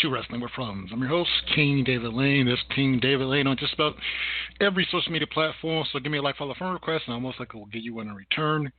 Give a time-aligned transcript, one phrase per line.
[0.00, 0.90] to Wrestling with Problems.
[0.92, 2.46] I'm your host, King David Lane.
[2.46, 3.94] That's King David Lane on just about
[4.58, 5.84] every social media platform.
[5.92, 7.94] So give me a like, follow, friend request, and I most likely will get you
[7.94, 8.72] one in return.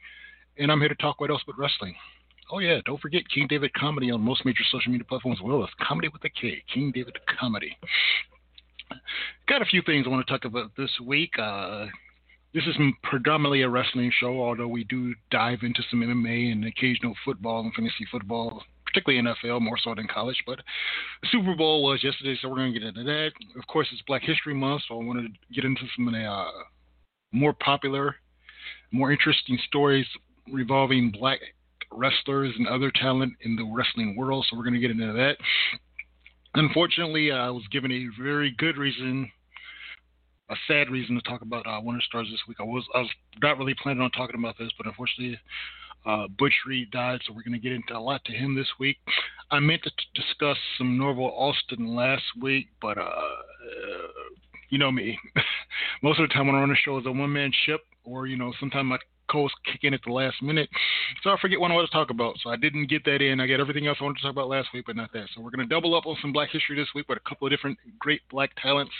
[0.57, 1.93] And I'm here to talk what else but wrestling.
[2.51, 5.63] Oh yeah, don't forget King David Comedy on most major social media platforms as well
[5.63, 7.77] as Comedy with a K, King David Comedy.
[9.47, 11.37] Got a few things I want to talk about this week.
[11.37, 11.85] Uh,
[12.53, 17.13] this is predominantly a wrestling show, although we do dive into some MMA and occasional
[17.23, 20.41] football and fantasy football, particularly NFL, more so than college.
[20.45, 20.59] But
[21.21, 23.31] the Super Bowl was yesterday, so we're going to get into that.
[23.57, 26.23] Of course, it's Black History Month, so I wanted to get into some of the
[26.23, 26.51] uh,
[27.31, 28.15] more popular,
[28.91, 30.05] more interesting stories
[30.51, 31.39] revolving black
[31.91, 34.45] wrestlers and other talent in the wrestling world.
[34.49, 35.37] So we're going to get into that.
[36.55, 39.31] Unfortunately, I was given a very good reason,
[40.49, 42.57] a sad reason to talk about uh, Wonder Stars this week.
[42.59, 43.09] I was I was
[43.41, 45.39] not really planning on talking about this, but unfortunately,
[46.05, 48.67] uh, Butch Reed died, so we're going to get into a lot to him this
[48.79, 48.97] week.
[49.51, 54.31] I meant to t- discuss some Norvell Austin last week, but uh, uh
[54.69, 55.19] you know me.
[56.03, 58.25] Most of the time when I run a show is a one man ship, or
[58.25, 58.97] you know, sometimes my
[59.31, 60.69] co-host kick in at the last minute.
[61.23, 62.35] So I forget what I want to talk about.
[62.43, 63.39] So I didn't get that in.
[63.39, 65.27] I got everything else I wanted to talk about last week, but not that.
[65.33, 67.47] So we're going to double up on some Black History this week with a couple
[67.47, 68.91] of different great Black talents.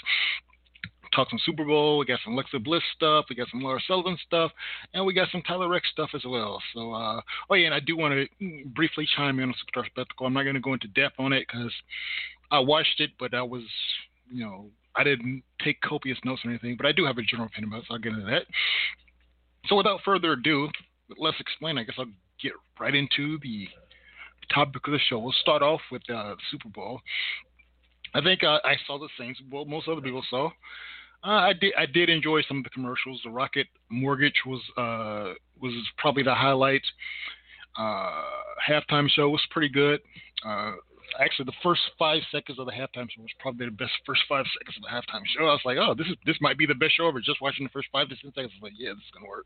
[1.13, 1.97] Talk some Super Bowl.
[1.97, 3.25] We got some Alexa Bliss stuff.
[3.29, 4.51] We got some Lars Sullivan stuff,
[4.93, 6.61] and we got some Tyler Rex stuff as well.
[6.73, 10.25] So, uh, oh yeah, and I do want to briefly chime in on Superstar Spectacle.
[10.25, 11.73] I'm not going to go into depth on it because
[12.49, 13.63] I watched it, but I was,
[14.31, 17.47] you know, I didn't take copious notes or anything, but I do have a general
[17.47, 18.43] opinion about it, so I'll get into that.
[19.67, 20.69] So without further ado,
[21.17, 22.05] let's explain, I guess I'll
[22.41, 23.67] get right into the
[24.53, 25.19] topic of the show.
[25.19, 26.99] We'll start off with uh, the Super Bowl.
[28.13, 30.49] I think uh, I saw the same Bowl most other people saw.
[31.23, 31.73] Uh, I did.
[31.77, 33.21] I did enjoy some of the commercials.
[33.23, 36.81] The Rocket Mortgage was uh, was probably the highlight.
[37.77, 38.23] Uh,
[38.67, 40.01] halftime show was pretty good.
[40.45, 40.73] Uh,
[41.19, 44.45] actually the first five seconds of the halftime show was probably the best first five
[44.57, 45.45] seconds of the halftime show.
[45.45, 47.19] I was like, oh, this is this might be the best show ever.
[47.19, 49.27] Just watching the first five to ten seconds, I was like, yeah, this is gonna
[49.27, 49.45] work.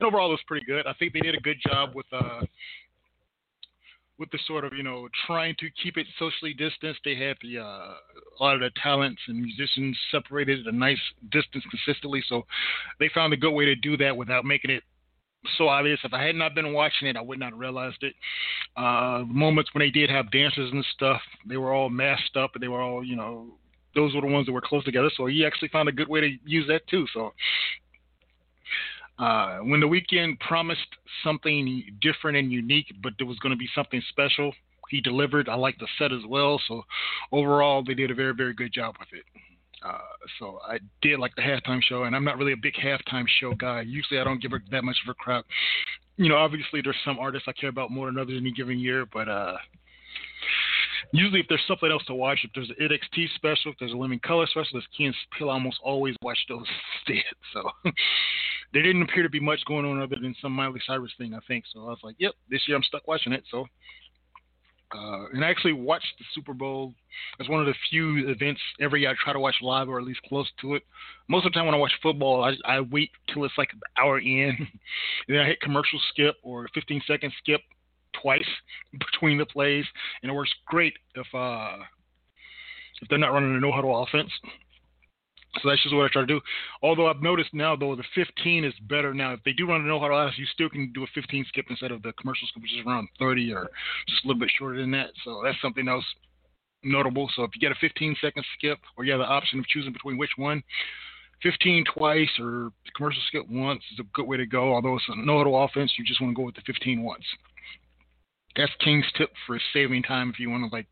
[0.00, 0.86] And overall, it was pretty good.
[0.86, 2.42] I think they did a good job with uh
[4.22, 7.00] with the sort of you know trying to keep it socially distanced.
[7.04, 11.00] They had the uh, a lot of the talents and musicians separated at a nice
[11.32, 12.22] distance consistently.
[12.28, 12.46] So
[13.00, 14.84] they found a good way to do that without making it
[15.58, 15.98] so obvious.
[16.04, 18.14] If I had not been watching it, I would not have realized it.
[18.76, 22.62] Uh, moments when they did have dances and stuff, they were all masked up and
[22.62, 23.56] they were all, you know,
[23.96, 25.10] those were the ones that were close together.
[25.16, 27.06] So he actually found a good way to use that too.
[27.12, 27.32] So
[29.18, 30.80] uh, when the Weeknd promised
[31.22, 34.52] something different and unique, but there was going to be something special,
[34.88, 35.48] he delivered.
[35.48, 36.60] I like the set as well.
[36.68, 36.82] So
[37.30, 39.24] overall, they did a very, very good job with it.
[39.84, 39.98] Uh,
[40.38, 43.52] so I did like the halftime show, and I'm not really a big halftime show
[43.54, 43.82] guy.
[43.82, 45.44] Usually, I don't give that much of a crap.
[46.16, 48.78] You know, obviously, there's some artists I care about more than others in any given
[48.78, 49.56] year, but uh,
[51.12, 53.96] usually, if there's something else to watch, if there's an NXT special, if there's a
[53.96, 55.14] Living Color special, there's Key and
[55.48, 56.66] almost always watch those
[57.08, 57.24] instead.
[57.52, 57.62] So
[58.72, 61.40] there didn't appear to be much going on other than some Miley Cyrus thing, I
[61.48, 61.64] think.
[61.72, 63.44] So I was like, yep, this year I'm stuck watching it.
[63.50, 63.66] So
[64.94, 66.94] uh, and I actually watched the Super Bowl
[67.40, 70.04] as one of the few events every year I try to watch live or at
[70.04, 70.82] least close to it.
[71.28, 73.80] Most of the time when I watch football, I, I wait till it's like an
[73.98, 74.68] hour in, and
[75.28, 77.62] then I hit commercial skip or 15 second skip
[78.20, 78.48] twice
[78.92, 79.84] between the plays,
[80.22, 81.76] and it works great if uh,
[83.00, 84.30] if they're not running a no huddle offense.
[85.60, 86.40] So that's just what I try to do.
[86.82, 89.34] Although I've noticed now, though, the 15 is better now.
[89.34, 91.66] If they do run a no huddle out, you still can do a 15 skip
[91.68, 93.68] instead of the commercial skip, which is around 30 or
[94.08, 95.10] just a little bit shorter than that.
[95.24, 96.04] So that's something else
[96.82, 97.28] notable.
[97.36, 99.92] So if you get a 15 second skip, or you have the option of choosing
[99.92, 100.62] between which one,
[101.42, 104.72] 15 twice or commercial skip once is a good way to go.
[104.72, 107.24] Although it's a no huddle offense, you just want to go with the 15 once
[108.56, 110.86] that's King's tip for saving time if you want to like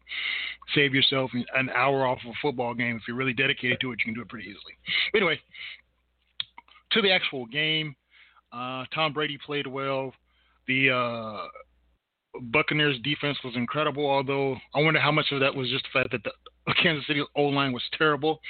[0.75, 2.97] save yourself an hour off of a football game.
[2.97, 4.75] If you're really dedicated to it, you can do it pretty easily.
[5.15, 5.41] Anyway,
[6.93, 7.95] to the actual game,
[8.53, 10.13] uh, Tom Brady played well.
[10.67, 11.47] The uh,
[12.41, 16.13] Buccaneers defense was incredible, although I wonder how much of that was just the fact
[16.13, 18.41] that the Kansas City O line was terrible.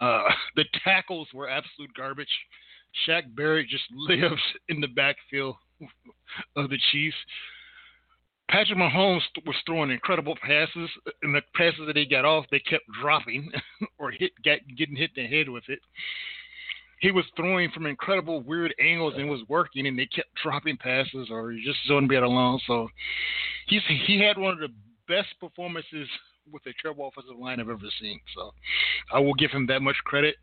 [0.00, 0.22] Uh,
[0.56, 2.28] the tackles were absolute garbage.
[3.06, 5.56] Shaq Barrett just lives in the backfield
[6.56, 7.16] of the Chiefs.
[8.48, 10.88] Patrick Mahomes was throwing incredible passes,
[11.22, 13.50] and the passes that he got off, they kept dropping
[13.98, 15.80] or hit, get, getting hit in the head with it.
[17.00, 21.28] He was throwing from incredible weird angles and was working, and they kept dropping passes
[21.30, 22.60] or just zoning it along.
[22.66, 22.88] So
[23.66, 24.72] he's he had one of the
[25.06, 26.08] best performances
[26.52, 28.18] with a terrible offensive line I've ever seen.
[28.34, 28.52] So
[29.12, 30.36] I will give him that much credit.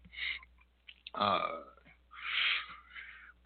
[1.16, 1.42] Uh,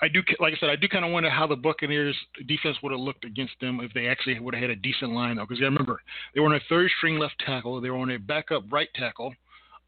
[0.01, 2.15] I do, like I said, I do kind of wonder how the Buccaneers
[2.47, 5.37] defense would have looked against them if they actually would have had a decent line,
[5.37, 5.45] though.
[5.47, 5.99] Because remember,
[6.33, 9.33] they were on a third string left tackle, they were on a backup right tackle.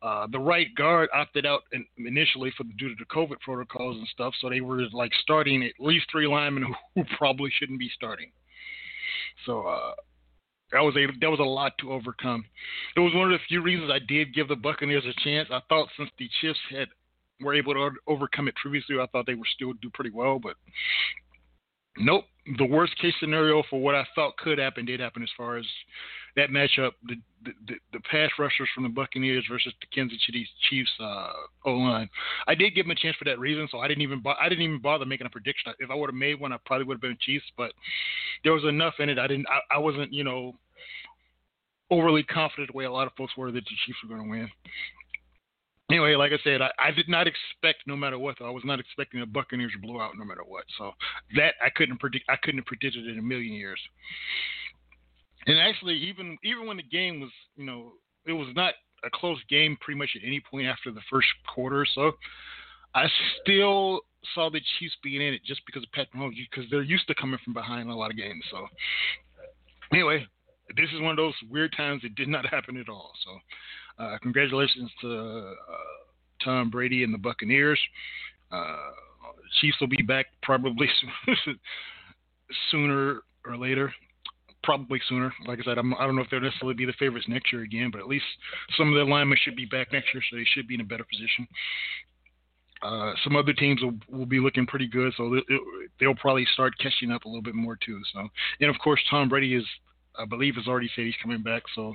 [0.01, 4.07] Uh, the right guard opted out in, initially for due to the COVID protocols and
[4.07, 7.91] stuff, so they were like starting at least three linemen who, who probably shouldn't be
[7.93, 8.31] starting.
[9.45, 9.91] So uh,
[10.71, 12.45] that was a that was a lot to overcome.
[12.95, 15.49] It was one of the few reasons I did give the Buccaneers a chance.
[15.51, 16.87] I thought since the Chiefs had
[17.41, 20.39] were able to overcome it previously, I thought they were still do pretty well.
[20.39, 20.55] But
[21.97, 22.25] nope,
[22.57, 25.65] the worst case scenario for what I thought could happen did happen as far as
[26.35, 26.91] that matchup.
[27.07, 31.31] The the, the pass rushers from the Buccaneers versus the Kansas City Chiefs uh,
[31.65, 32.09] O line.
[32.47, 34.49] I did give them a chance for that reason, so I didn't even bo- I
[34.49, 35.73] didn't even bother making a prediction.
[35.79, 37.45] If I would have made one, I probably would have been Chiefs.
[37.57, 37.71] But
[38.43, 39.17] there was enough in it.
[39.17, 39.47] I didn't.
[39.47, 40.55] I, I wasn't you know
[41.91, 44.29] overly confident the way a lot of folks were that the Chiefs were going to
[44.29, 44.49] win
[45.89, 48.63] anyway, like I said, I, I, did not expect, no matter what, though, I was
[48.65, 50.65] not expecting a Buccaneers blowout, no matter what.
[50.77, 50.91] So
[51.35, 52.25] that I couldn't predict.
[52.29, 53.79] I couldn't have predicted it in a million years.
[55.47, 57.93] And actually, even even when the game was, you know,
[58.25, 61.85] it was not a close game pretty much at any point after the first quarter.
[61.95, 62.11] So
[62.93, 63.05] I
[63.41, 64.01] still
[64.35, 67.15] saw the Chiefs being in it just because of Pat Mahomes, because they're used to
[67.15, 68.43] coming from behind in a lot of games.
[68.51, 68.67] So
[69.93, 70.25] anyway,
[70.75, 73.11] this is one of those weird times it did not happen at all.
[73.25, 75.53] So uh, congratulations to uh,
[76.43, 77.79] Tom Brady and the Buccaneers.
[78.51, 78.75] Uh,
[79.61, 80.87] Chiefs will be back probably
[82.71, 83.93] sooner or later.
[84.63, 85.33] Probably sooner.
[85.47, 87.51] Like I said, I'm, I do not know if they'll necessarily be the favorites next
[87.51, 88.25] year again, but at least
[88.77, 90.85] some of the linemen should be back next year, so they should be in a
[90.85, 91.47] better position.
[92.81, 95.39] Uh, some other teams will, will be looking pretty good, so
[95.99, 97.99] they'll probably start catching up a little bit more too.
[98.13, 98.27] So,
[98.61, 99.65] and of course, Tom Brady is
[100.19, 101.63] I believe has already said he's coming back.
[101.75, 101.93] So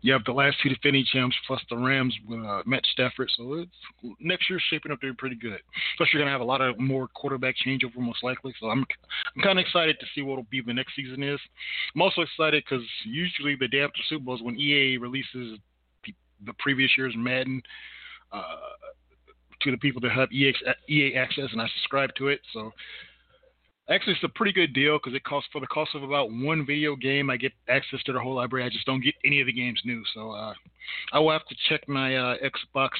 [0.00, 3.30] you have the last two defending champs plus the Rams with uh, Matt Stafford.
[3.36, 5.60] So it's, next year's shaping up to be pretty good.
[5.96, 8.54] Plus you're gonna have a lot of more quarterback changeover most likely.
[8.60, 8.84] So I'm
[9.36, 11.40] I'm kind of excited to see what will be the next season is.
[11.94, 15.58] I'm also excited because usually the day after Super Bowl is when EA releases
[16.44, 17.62] the previous year's Madden.
[18.30, 18.56] Uh,
[19.60, 20.54] to the people that have EA,
[20.88, 22.40] EA access, and I subscribe to it.
[22.52, 22.72] So
[23.90, 26.66] Actually, it's a pretty good deal because it costs for the cost of about one
[26.66, 27.30] video game.
[27.30, 28.66] I get access to the whole library.
[28.66, 30.02] I just don't get any of the games new.
[30.14, 30.52] So uh,
[31.12, 32.90] I will have to check my uh, Xbox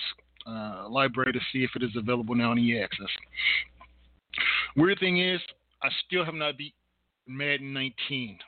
[0.46, 3.08] uh, library to see if it is available now on EA Access.
[4.76, 5.40] Weird thing is,
[5.82, 6.74] I still have not beat
[7.26, 8.38] Madden 19.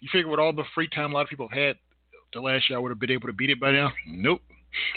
[0.00, 1.76] You figure with all the free time a lot of people have had
[2.32, 3.90] the last year, I would have been able to beat it by now.
[4.06, 4.42] Nope.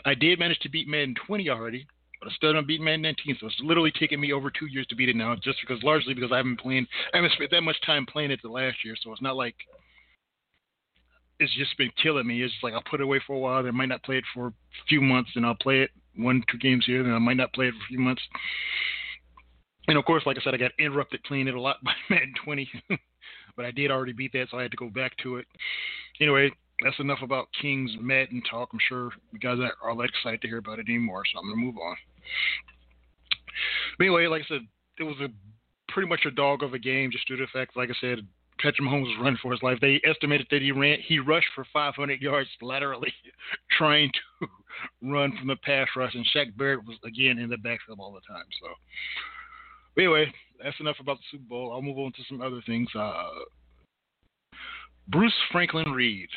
[0.05, 1.87] I did manage to beat Madden 20 already,
[2.21, 3.37] but I still don't beat Madden 19.
[3.39, 6.13] So it's literally taken me over two years to beat it now, just because largely
[6.13, 8.95] because I haven't played, I haven't spent that much time playing it the last year.
[9.01, 9.55] So it's not like
[11.39, 12.43] it's just been killing me.
[12.43, 14.23] It's like I'll put it away for a while, then I might not play it
[14.33, 14.53] for a
[14.87, 17.67] few months, and I'll play it one, two games here, then I might not play
[17.67, 18.21] it for a few months.
[19.87, 22.33] And of course, like I said, I got interrupted playing it a lot by Madden
[22.43, 22.69] 20,
[23.55, 25.45] but I did already beat that, so I had to go back to it.
[26.19, 26.51] Anyway,
[26.83, 28.69] that's enough about King's Madden talk.
[28.71, 31.45] I'm sure you guys aren't all that excited to hear about it anymore, so I'm
[31.45, 31.95] going to move on.
[33.97, 34.61] But anyway, like I said,
[34.99, 35.29] it was a
[35.91, 38.19] pretty much a dog of a game just due to the fact, like I said,
[38.59, 39.79] Patrick Mahomes was running for his life.
[39.81, 43.13] They estimated that he ran, he rushed for 500 yards laterally,
[43.77, 44.47] trying to
[45.01, 48.21] run from the pass rush, and Shaq Barrett was again in the backfield all the
[48.33, 48.45] time.
[48.61, 48.67] So,
[49.95, 51.71] but anyway, that's enough about the Super Bowl.
[51.73, 52.87] I'll move on to some other things.
[52.95, 53.29] Uh,
[55.07, 56.29] Bruce Franklin Reed,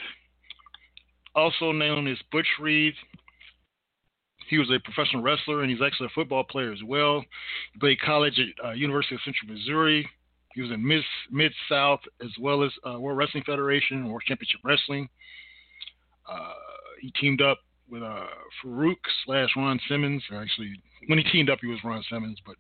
[1.35, 2.95] also known as Butch Reed,
[4.49, 7.25] he was a professional wrestler and he's actually a football player as well.
[7.73, 10.09] He played college at uh, University of Central Missouri.
[10.55, 14.61] He was in Mid Mid South as well as uh, World Wrestling Federation, World Championship
[14.65, 15.09] Wrestling.
[16.31, 16.53] Uh,
[17.01, 17.59] he teamed up
[17.91, 18.27] with uh,
[18.63, 20.23] Farouk slash Ron Simmons.
[20.33, 20.73] Actually,
[21.09, 22.57] when he teamed up, he was Ron Simmons, but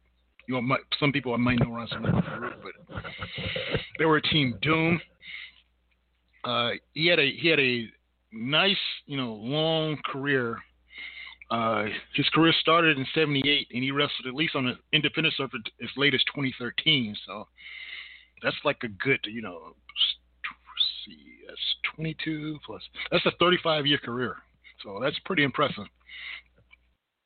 [0.48, 3.00] you know, some people might know Ron Simmons Farouk, but
[3.98, 5.00] they were Team Doom.
[6.44, 7.88] Uh, he had a he had a
[8.32, 8.76] nice,
[9.06, 10.58] you know, long career.
[11.50, 11.84] Uh,
[12.14, 15.90] his career started in '78, and he wrestled at least on an independent circuit as
[15.96, 17.16] late as 2013.
[17.26, 17.46] So
[18.42, 19.74] that's like a good, you know,
[21.04, 21.60] see, that's
[21.96, 22.82] 22 plus.
[23.10, 24.36] That's a 35 year career.
[24.82, 25.84] So that's pretty impressive.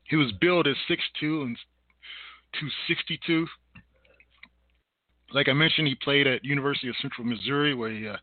[0.04, 1.56] He was billed as 6'2 and
[2.54, 3.46] 262.
[5.32, 8.16] Like I mentioned, he played at University of Central Missouri, where he uh,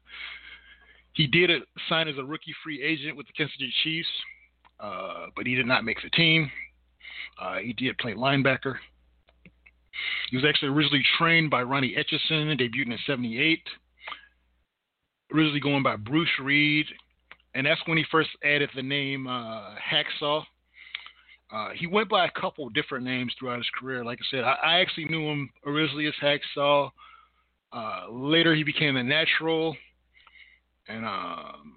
[1.13, 1.51] he did
[1.87, 4.09] sign as a rookie free agent with the Kansas City Chiefs,
[4.79, 6.49] uh, but he did not make the team.
[7.39, 8.75] Uh, he did play linebacker.
[10.29, 13.61] He was actually originally trained by Ronnie Etchison, debuting in '78.
[15.33, 16.85] Originally going by Bruce Reed,
[17.55, 20.43] and that's when he first added the name uh, Hacksaw.
[21.51, 24.03] Uh, he went by a couple different names throughout his career.
[24.03, 26.91] Like I said, I, I actually knew him originally as Hacksaw.
[27.71, 29.75] Uh, later, he became the Natural
[30.87, 31.75] and um,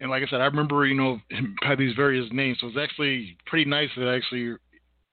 [0.00, 1.20] and like I said, I remember you know
[1.62, 2.58] by these various names.
[2.60, 4.56] So it's actually pretty nice that actually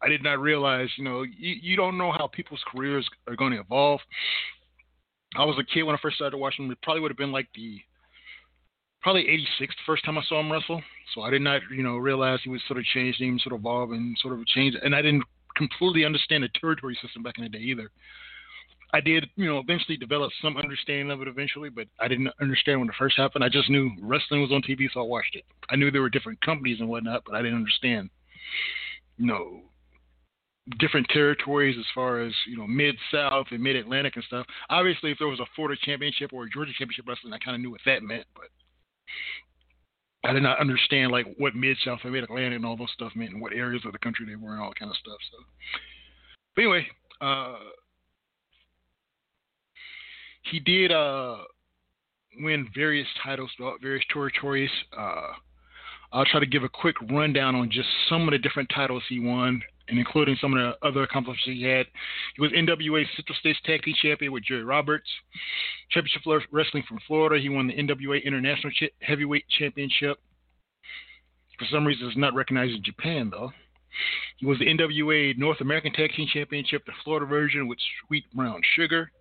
[0.01, 3.53] I did not realize you know you, you don't know how people's careers are going
[3.53, 3.99] to evolve.
[5.35, 6.69] I was a kid when I first started watching.
[6.69, 7.79] It probably would have been like the
[9.01, 10.81] probably 86 the first time I saw him wrestle.
[11.13, 13.91] So I did not, you know, realize he would sort of change sort of evolve
[13.91, 14.75] and sort of change.
[14.81, 15.23] And I didn't
[15.55, 17.91] completely understand the territory system back in the day either.
[18.93, 22.79] I did, you know, eventually develop some understanding of it eventually, but I didn't understand
[22.79, 23.43] when it first happened.
[23.43, 25.45] I just knew wrestling was on TV, so I watched it.
[25.69, 28.09] I knew there were different companies and whatnot, but I didn't understand,
[29.17, 29.61] you know,
[30.79, 34.45] different territories as far as, you know, mid South and mid Atlantic and stuff.
[34.69, 37.61] Obviously, if there was a Florida championship or a Georgia championship wrestling, I kind of
[37.61, 38.47] knew what that meant, but
[40.23, 43.13] I did not understand like what mid South and mid Atlantic and all those stuff
[43.15, 45.17] meant and what areas of the country they were and all that kind of stuff.
[45.31, 45.37] So,
[46.55, 46.87] but anyway,
[47.21, 47.55] uh,
[50.43, 51.37] he did uh,
[52.39, 54.71] win various titles throughout various territories.
[54.97, 55.33] Uh,
[56.11, 59.19] I'll try to give a quick rundown on just some of the different titles he
[59.19, 61.85] won, and including some of the other accomplishments he had.
[62.35, 65.07] He was NWA Central States Tag Team Champion with Jerry Roberts.
[65.89, 66.21] Championship
[66.51, 67.41] Wrestling from Florida.
[67.41, 70.17] He won the NWA International Ch- Heavyweight Championship.
[71.59, 73.51] For some reason, it's not recognized in Japan, though.
[74.37, 78.61] He was the NWA North American Tag Team Championship, the Florida version with Sweet Brown
[78.75, 79.11] Sugar.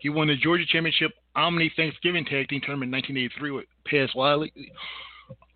[0.00, 4.50] He won the Georgia Championship Omni Thanksgiving Tag Team Tournament in 1983 with Pez Whatley,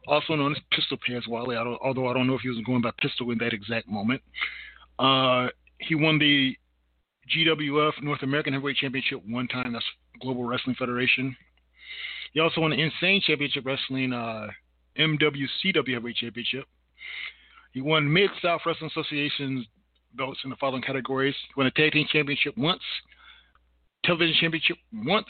[0.07, 2.91] also known as Pistol Pez Whatley, although I don't know if he was going by
[3.01, 4.23] pistol in that exact moment.
[4.99, 6.57] Uh, he won the
[7.35, 9.73] GWF North American Heavyweight Championship one time.
[9.73, 9.85] That's
[10.21, 11.37] Global Wrestling Federation.
[12.33, 14.49] He also won the Insane Championship Wrestling uh,
[14.99, 16.65] MWCW Heavyweight Championship.
[17.73, 19.67] He won Mid South Wrestling Association's
[20.15, 21.35] belts in the following categories.
[21.49, 22.83] He won a Tag Team Championship once,
[24.05, 25.27] Television Championship once,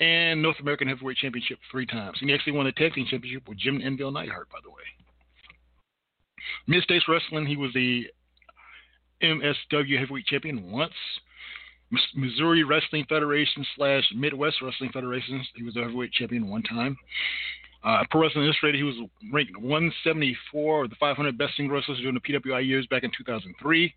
[0.00, 2.18] and North American Heavyweight Championship three times.
[2.20, 4.82] And he actually won the Tag Team Championship with Jim Anvil Neidhart, by the way.
[6.66, 8.06] Mid States Wrestling, he was the
[9.22, 10.94] MSW Heavyweight Champion once.
[12.14, 16.96] Missouri Wrestling Federation slash Midwest Wrestling Federation, he was the heavyweight champion one time.
[17.84, 18.96] Uh, Pro Wrestling Illustrated, he was
[19.32, 23.94] ranked 174 of the 500 best single wrestlers during the PWI years back in 2003.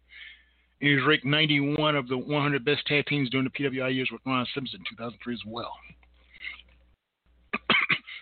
[0.80, 4.22] He was ranked 91 of the 100 best tag teams during the PWI years with
[4.26, 5.72] Ron Simmons in 2003 as well.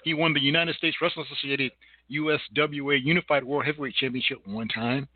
[0.03, 1.71] he won the United States Wrestling Associated
[2.11, 5.07] USWA Unified World Heavyweight Championship one time.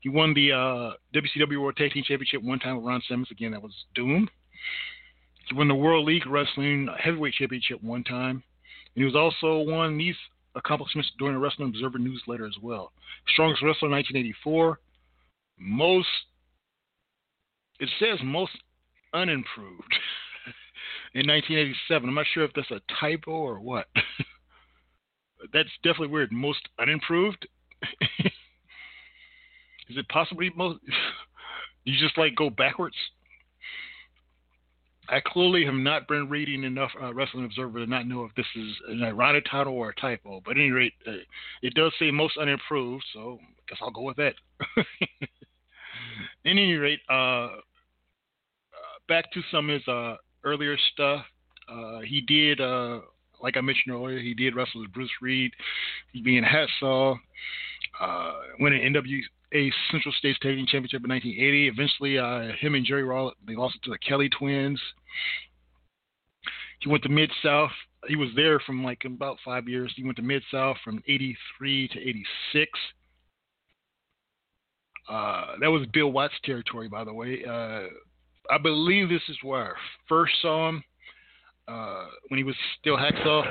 [0.00, 3.28] He won the uh, WCW World Tag Team Championship one time with Ron Simmons.
[3.30, 4.28] Again, that was Doom.
[5.48, 8.42] He won the World League Wrestling Heavyweight Championship one time.
[8.94, 10.14] And he was also won these
[10.54, 12.92] accomplishments during the Wrestling Observer newsletter as well.
[13.28, 14.78] Strongest Wrestler 1984.
[15.58, 16.08] Most
[17.80, 18.52] it says most
[19.12, 19.94] unimproved
[21.14, 22.08] in 1987.
[22.08, 23.86] I'm not sure if that's a typo or what.
[25.52, 26.30] that's definitely weird.
[26.30, 27.48] Most unimproved.
[29.88, 30.78] Is it possibly most?
[31.84, 32.96] you just like go backwards?
[35.08, 38.46] I clearly have not been reading enough uh, Wrestling Observer to not know if this
[38.54, 40.40] is an ironic title or a typo.
[40.44, 41.14] But at any rate, uh,
[41.62, 44.34] it does say most unimproved, so I guess I'll go with that.
[44.76, 44.86] at
[46.44, 47.48] any rate, uh,
[49.10, 50.14] back to some of his uh,
[50.44, 51.24] earlier stuff.
[51.68, 53.00] Uh, he did, uh,
[53.42, 55.50] like I mentioned earlier, he did wrestle with Bruce Reed
[56.24, 57.16] being Hacksaw,
[58.00, 61.68] uh, winning NWA Central States Tag Team Championship in 1980.
[61.68, 64.80] Eventually, uh, him and Jerry Roll they lost it to the Kelly Twins.
[66.78, 67.72] He went to Mid South.
[68.06, 69.92] He was there from like about five years.
[69.96, 72.70] He went to Mid South from 83 to 86.
[75.08, 77.44] Uh, that was Bill Watts territory, by the way.
[77.44, 77.88] Uh,
[78.50, 79.78] I believe this is where I
[80.08, 80.82] first saw him
[81.68, 83.44] uh, when he was still Hacksaw.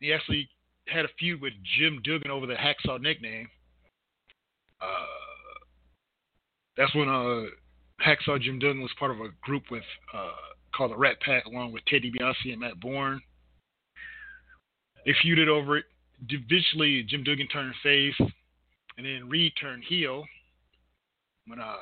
[0.00, 0.48] He actually
[0.88, 3.48] had a feud with Jim Duggan over the Hacksaw nickname.
[4.80, 5.06] Uh,
[6.76, 7.44] that's when uh,
[8.04, 9.82] Hacksaw Jim Duggan was part of a group with
[10.14, 10.30] uh,
[10.74, 13.20] called the Rat Pack, along with Teddy DiBiase and Matt Borne.
[15.04, 15.84] They feuded over it.
[16.28, 18.14] Eventually, Jim Duggan turned face,
[18.96, 20.24] and then Reed turned heel
[21.46, 21.74] when uh,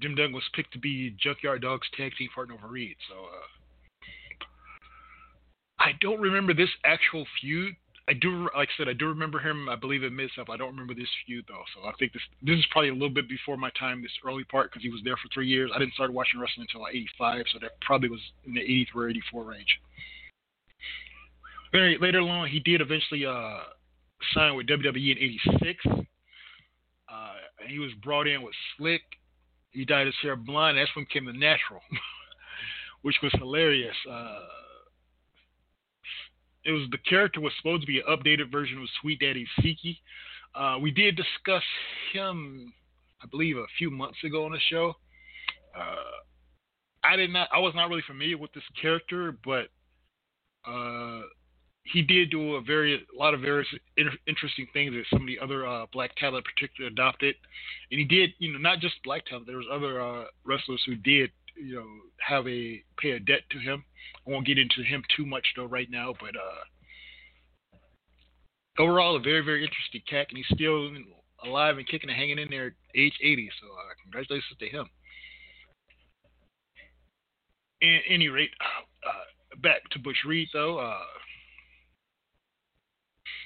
[0.00, 2.96] Jim Duggan was picked to be Junkyard Dog's tag team partner over Reed.
[3.08, 3.46] So uh,
[5.80, 7.74] I don't remember this actual feud.
[8.08, 9.68] I do, like I said, I do remember him.
[9.68, 10.48] I believe in Mid South.
[10.48, 11.62] I don't remember this feud though.
[11.74, 14.00] So I think this this is probably a little bit before my time.
[14.00, 15.70] This early part because he was there for three years.
[15.74, 19.04] I didn't start watching wrestling until like '85, so that probably was in the '83
[19.04, 19.80] or '84 range.
[21.70, 23.60] Very later on, he did eventually uh,
[24.32, 25.18] sign with WWE in
[25.58, 25.84] '86.
[25.86, 26.02] Uh,
[27.66, 29.02] he was brought in with Slick.
[29.70, 30.78] He dyed his hair blonde.
[30.78, 31.80] That's when came the natural,
[33.02, 33.96] which was hilarious.
[34.10, 34.40] Uh,
[36.64, 39.98] it was the character was supposed to be an updated version of Sweet Daddy Siki.
[40.54, 41.62] Uh, we did discuss
[42.12, 42.72] him,
[43.22, 44.94] I believe, a few months ago on the show.
[45.78, 45.94] Uh,
[47.04, 49.68] I did not, I was not really familiar with this character, but
[50.66, 51.22] uh,
[51.92, 55.26] he did do a very, a lot of various inter- interesting things that some of
[55.26, 57.34] the other uh, black talent, particularly, adopted.
[57.90, 59.46] And he did, you know, not just black talent.
[59.46, 61.86] There was other uh, wrestlers who did you know
[62.20, 63.84] have a pay a debt to him.
[64.26, 67.72] I won't get into him too much though right now, but uh,
[68.82, 70.90] overall a very very interesting cat, and he's still
[71.44, 73.50] alive and kicking and hanging in there at age 80.
[73.60, 74.86] So uh, congratulations to him.
[77.80, 80.78] At any rate, uh, back to Butch Reed though.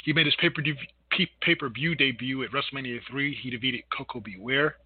[0.03, 0.51] He made his pay
[1.55, 3.39] per view debut at WrestleMania 3.
[3.43, 4.37] He defeated Koko B.
[4.39, 4.77] Ware.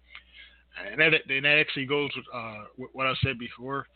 [0.91, 3.87] And that and that actually goes with uh, what I said before.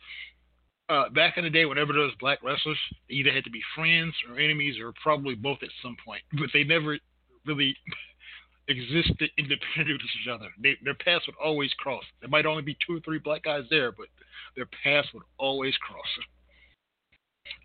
[0.89, 3.61] Uh, back in the day, whenever there was black wrestlers, they either had to be
[3.75, 6.21] friends or enemies, or probably both at some point.
[6.33, 6.97] But they never
[7.45, 7.75] really
[8.67, 10.49] existed independent of each other.
[10.61, 12.03] They, their paths would always cross.
[12.19, 14.07] There might only be two or three black guys there, but
[14.55, 16.05] their paths would always cross.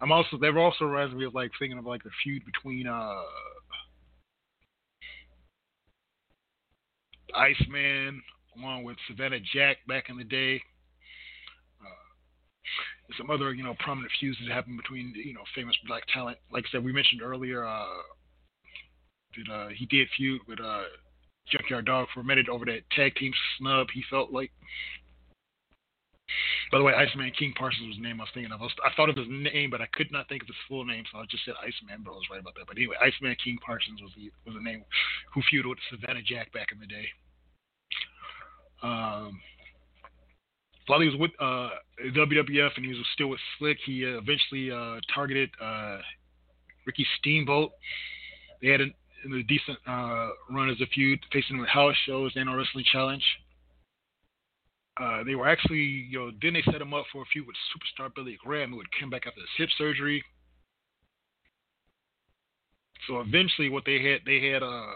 [0.00, 3.22] I'm also they've also reminds me of like thinking of like the feud between uh
[7.34, 8.22] Iceman,
[8.56, 10.60] along with Savannah Jack back in the day.
[11.80, 16.38] Uh, some other, you know, prominent feuds that happened between, you know, famous black talent.
[16.50, 17.84] Like I said, we mentioned earlier, uh,
[19.36, 20.84] that uh, he did feud with uh,
[21.48, 23.88] Junkyard Dog for a minute over that tag team snub.
[23.92, 24.50] He felt like.
[26.72, 28.60] By the way, Iceman King Parsons was the name I was thinking of.
[28.60, 30.84] I, was, I, thought of his name, but I could not think of his full
[30.84, 32.66] name, so I just said Iceman, but I was right about that.
[32.66, 34.82] But anyway, Iceman King Parsons was the, was the name
[35.32, 37.06] who feuded with Savannah Jack back in the day.
[38.82, 39.40] Um,
[40.86, 41.70] while he was with uh,
[42.14, 45.98] WWF and he was still with Slick, he uh, eventually uh, targeted uh,
[46.86, 47.72] Ricky Steamboat.
[48.62, 52.32] They had a, a decent uh, run as a feud, facing him at house shows
[52.34, 53.24] and on Wrestling Challenge.
[54.98, 57.56] Uh, they were actually, you know, then they set him up for a feud with
[57.72, 60.22] superstar Billy Graham, who would come back after his hip surgery.
[63.06, 64.92] So eventually, what they had, they had uh,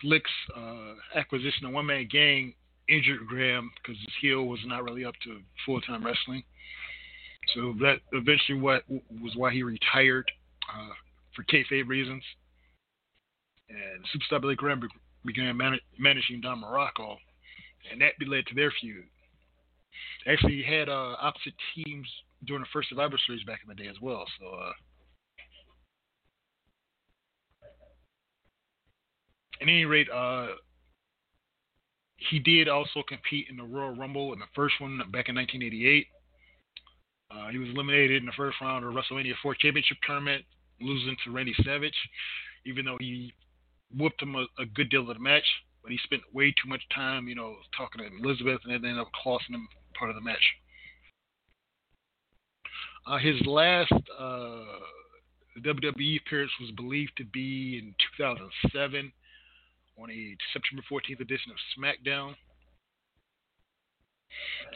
[0.00, 2.54] Slick's uh, acquisition of One Man Gang
[2.88, 6.42] injured Graham because his heel was not really up to full time wrestling.
[7.54, 10.30] So that eventually what was why he retired
[10.72, 10.92] uh,
[11.34, 12.22] for kayfabe reasons.
[13.68, 14.82] And Superstar Billy Graham
[15.24, 17.16] began man- managing Don Muraco,
[17.90, 19.04] and that led to their feud.
[20.26, 22.06] Actually, he had uh, opposite teams
[22.44, 24.24] during the first Survivor Series back in the day as well.
[24.38, 24.72] So uh,
[29.60, 30.48] at any rate, uh,
[32.30, 36.06] he did also compete in the Royal Rumble in the first one back in 1988.
[37.30, 40.44] Uh, he was eliminated in the first round of WrestleMania 4 Championship Tournament,
[40.80, 41.94] losing to Randy Savage,
[42.66, 43.32] even though he
[43.96, 45.44] whooped him a, a, good deal of the match.
[45.90, 49.00] But he spent way too much time, you know, talking to Elizabeth, and it ended
[49.00, 49.66] up costing him
[49.98, 50.52] part of the match.
[53.08, 54.78] Uh, his last uh,
[55.58, 59.12] WWE appearance was believed to be in 2007
[60.00, 62.36] on a September 14th edition of SmackDown.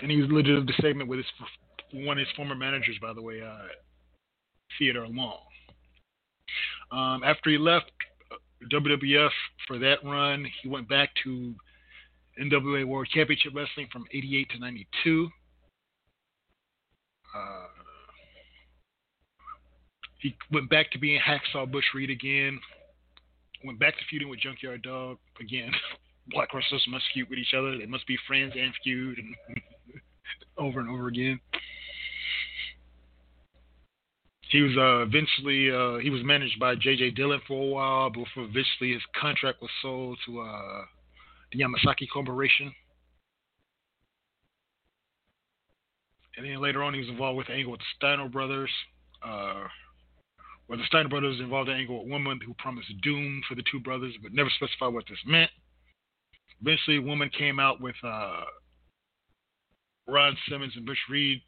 [0.02, 3.22] And he was literally the segment with his one of his former managers, by the
[3.22, 3.68] way, uh,
[4.80, 5.38] Theodore Long.
[6.90, 7.92] Um, after he left
[8.72, 9.30] WWF
[9.66, 11.54] for that run, he went back to
[12.40, 15.28] NWA World Championship Wrestling from 88 to 92.
[17.34, 17.66] Uh,
[20.20, 22.58] he went back to being Hacksaw Butch Reed again.
[23.64, 25.70] Went back to feuding with Junkyard Dog again.
[26.28, 27.76] Black wrestlers must feud with each other.
[27.76, 29.34] They must be friends and feud, and
[30.58, 31.38] over and over again.
[34.54, 37.10] He was uh, eventually uh, he was managed by J.J.
[37.10, 40.82] Dillon for a while before eventually his contract was sold to uh,
[41.50, 42.72] the Yamasaki Corporation.
[46.36, 48.70] And then later on, he was involved with angle with the Steiner brothers,
[49.24, 49.64] uh,
[50.68, 53.80] where the Steiner brothers involved an angle with woman who promised doom for the two
[53.80, 55.50] brothers, but never specified what this meant.
[56.62, 58.44] Eventually, woman came out with uh,
[60.06, 61.42] Ron Simmons and Butch Reed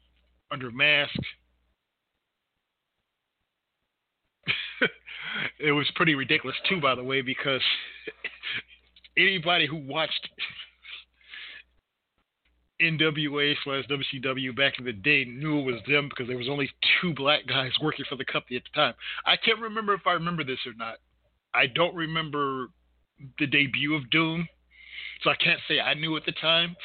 [0.51, 1.17] under mask.
[5.59, 7.61] it was pretty ridiculous too, by the way, because
[9.17, 10.29] anybody who watched
[12.81, 16.69] NWA slash WCW back in the day knew it was them because there was only
[17.01, 18.93] two black guys working for the company at the time.
[19.25, 20.97] I can't remember if I remember this or not.
[21.53, 22.67] I don't remember
[23.39, 24.47] the debut of Doom,
[25.23, 26.75] so I can't say I knew at the time.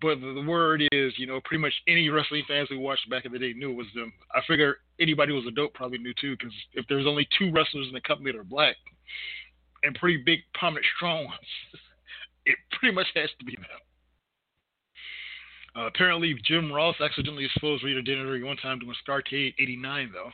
[0.00, 3.32] But the word is, you know, pretty much any wrestling fans who watched back in
[3.32, 4.12] the day knew it was them.
[4.34, 7.52] I figure anybody who was a dope probably knew too, because if there's only two
[7.52, 8.76] wrestlers in the company that are black
[9.82, 11.38] and pretty big, prominent, strong ones,
[12.46, 13.64] it pretty much has to be them.
[15.76, 20.30] Uh, apparently, Jim Ross accidentally exposed Rita Dennery one time doing Starcade '89, though.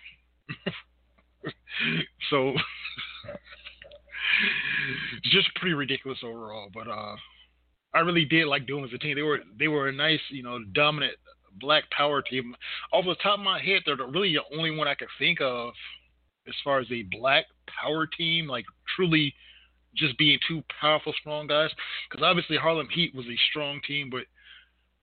[2.30, 2.48] so
[5.16, 6.70] it's just pretty ridiculous overall.
[6.72, 7.16] But uh,
[7.96, 9.16] I really did like doing as a team.
[9.16, 11.14] They were they were a nice, you know, dominant
[11.58, 12.54] black power team.
[12.92, 15.72] Off the top of my head, they're really the only one I could think of
[16.46, 17.46] as far as a black
[17.82, 19.34] power team, like truly
[19.96, 21.70] just being two powerful, strong guys.
[22.10, 24.24] Because obviously Harlem Heat was a strong team, but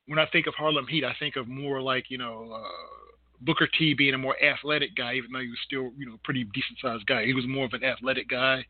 [0.08, 3.08] when I think of Harlem Heat, I think of more like you know uh,
[3.42, 6.44] Booker T being a more athletic guy, even though he was still you know pretty
[6.44, 7.26] decent sized guy.
[7.26, 8.64] He was more of an athletic guy,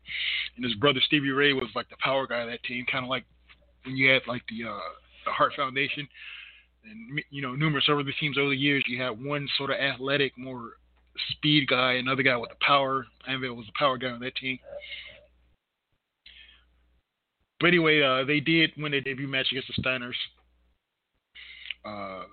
[0.56, 3.10] and his brother Stevie Ray was like the power guy of that team, kind of
[3.10, 3.24] like
[3.84, 4.78] when you had like the uh,
[5.24, 6.08] the Hart Foundation
[6.84, 8.84] and you know numerous other teams over the years.
[8.86, 10.72] You had one sort of athletic, more
[11.30, 13.06] speed guy, another guy with the power.
[13.28, 14.58] Anvil was the power guy on that team.
[17.60, 20.14] But anyway, uh, they did win their debut match against the Steiners.
[21.84, 22.24] Uh,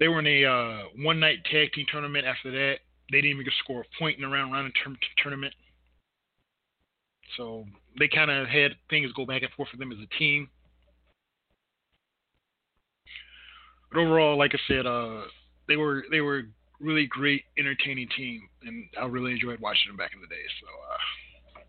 [0.00, 2.78] they were in a uh, one night tag team tournament after that.
[3.12, 4.72] They didn't even score a point in the round robin
[5.22, 5.54] tournament.
[7.36, 7.64] So
[7.98, 10.48] they kind of had things go back and forth for them as a team.
[13.90, 15.22] But overall, like I said, uh,
[15.68, 16.42] they were they were
[16.80, 20.42] really great, entertaining team, and I really enjoyed watching them back in the day.
[20.60, 20.66] So
[21.56, 21.60] uh,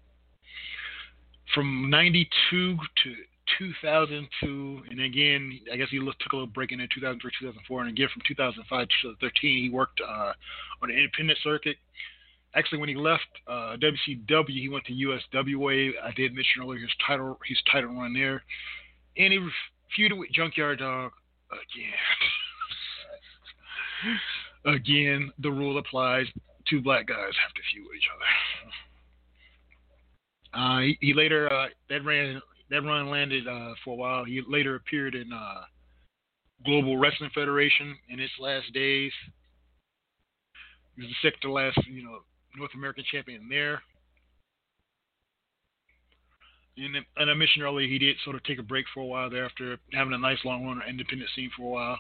[1.54, 3.16] from '92 to
[3.58, 8.10] 2002, and again, I guess he took a little break in 2003, 2004, and again
[8.14, 10.34] from 2005 to 2013, he worked uh,
[10.82, 11.78] on the independent circuit.
[12.58, 15.92] Actually, when he left uh, WCW, he went to USWA.
[16.04, 18.44] I did mention earlier his title, his title run there,
[19.16, 19.40] and he
[19.98, 21.12] feuded with Junkyard Dog
[21.52, 21.94] again.
[24.74, 26.26] again, the rule applies:
[26.68, 28.26] two black guys have to feud with each other.
[30.60, 32.42] Uh, he, he, later uh, that ran
[32.72, 34.26] that run landed uh, for a while.
[34.26, 35.62] He later appeared in uh,
[36.66, 39.12] Global Wrestling Federation in its last days.
[40.96, 42.22] He was the to last, you know,
[42.58, 43.82] North American champion there.
[46.78, 49.30] And, and I mentioned earlier he did sort of take a break for a while
[49.30, 52.00] there after having a nice long run on independent scene for a while.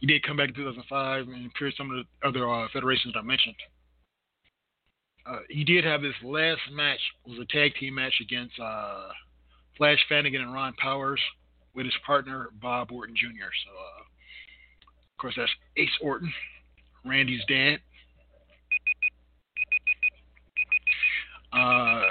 [0.00, 3.22] He did come back in 2005 and appeared some of the other uh, federations I
[3.22, 3.54] mentioned.
[5.24, 9.08] Uh, he did have his last match was a tag team match against uh,
[9.76, 11.20] Flash Flanagan and Ron Powers
[11.74, 13.28] with his partner Bob Orton Jr.
[13.64, 16.32] So, uh, of course, that's Ace Orton,
[17.04, 17.78] Randy's dad.
[21.52, 22.02] Uh,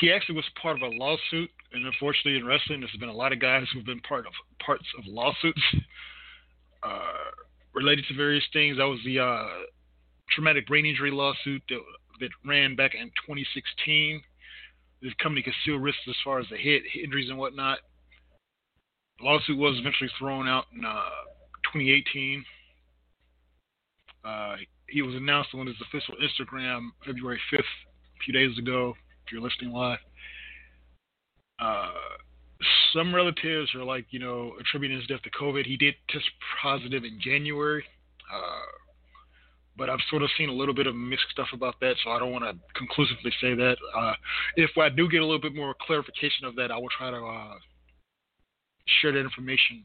[0.00, 3.32] he actually was part of a lawsuit, and unfortunately, in wrestling, there's been a lot
[3.32, 4.32] of guys who've been part of
[4.64, 5.62] parts of lawsuits
[6.82, 7.30] uh,
[7.74, 8.78] related to various things.
[8.78, 9.46] That was the uh,
[10.30, 11.80] traumatic brain injury lawsuit that,
[12.20, 14.22] that ran back in 2016
[15.02, 17.78] this company could still risk as far as the hit injuries and whatnot.
[19.18, 21.26] The lawsuit was eventually thrown out in uh,
[21.72, 22.44] 2018.
[24.24, 24.56] Uh,
[24.88, 27.91] he was announced on his official Instagram February 5th, a
[28.24, 28.94] few days ago.
[29.26, 29.98] If you're listening live,
[31.60, 31.90] uh,
[32.92, 35.64] some relatives are like, you know, attributing his death to COVID.
[35.66, 36.26] He did test
[36.62, 37.84] positive in January.
[38.32, 38.72] Uh,
[39.76, 42.18] but I've sort of seen a little bit of mixed stuff about that, so I
[42.18, 43.76] don't want to conclusively say that.
[43.96, 44.12] Uh,
[44.56, 47.16] if I do get a little bit more clarification of that, I will try to
[47.16, 47.54] uh,
[49.00, 49.84] share that information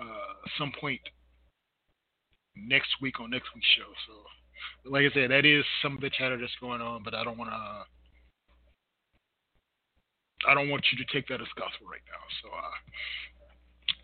[0.00, 1.00] uh, some point
[2.56, 3.92] next week on next week's show.
[4.06, 4.12] So,
[4.84, 7.38] like I said, that is some of the chatter that's going on, but I don't
[7.38, 7.84] want to.
[10.46, 12.20] I don't want you to take that as gospel right now.
[12.42, 12.76] So, uh,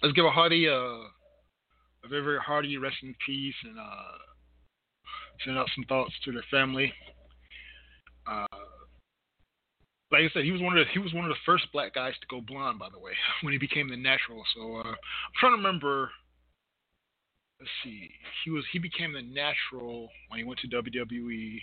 [0.02, 1.04] let's give a hearty, uh,
[2.04, 4.16] a very, very hearty rest in peace, and uh,
[5.44, 6.92] send out some thoughts to their family.
[8.26, 8.46] Uh,
[10.12, 11.94] like I said, he was one of the, he was one of the first black
[11.94, 14.42] guys to go blonde, by the way, when he became the natural.
[14.54, 16.10] So uh, I'm trying to remember.
[17.60, 18.08] Let's see,
[18.44, 21.60] he was he became the natural when he went to WWE,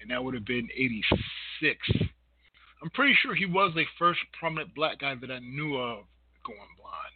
[0.00, 1.78] and that would have been '86.
[2.82, 6.04] I'm pretty sure he was the first prominent black guy that I knew of
[6.46, 7.14] going blonde.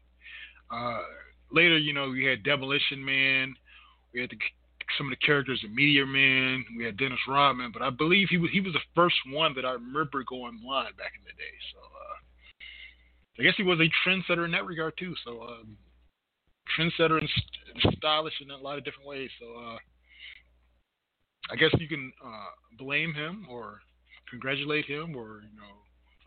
[0.71, 1.03] Uh,
[1.51, 3.55] later, you know, we had Demolition Man,
[4.13, 4.37] we had the
[4.97, 6.65] some of the characters in Meteor Man.
[6.77, 9.65] We had Dennis Rodman, but I believe he was he was the first one that
[9.65, 11.55] I remember going blind back in the day.
[11.73, 15.15] So uh, I guess he was a trendsetter in that regard too.
[15.25, 15.77] So um,
[16.79, 19.31] trendsetter and st- stylish in a lot of different ways.
[19.41, 19.79] So uh,
[21.51, 23.81] I guess you can uh, blame him or
[24.31, 25.77] congratulate him or you know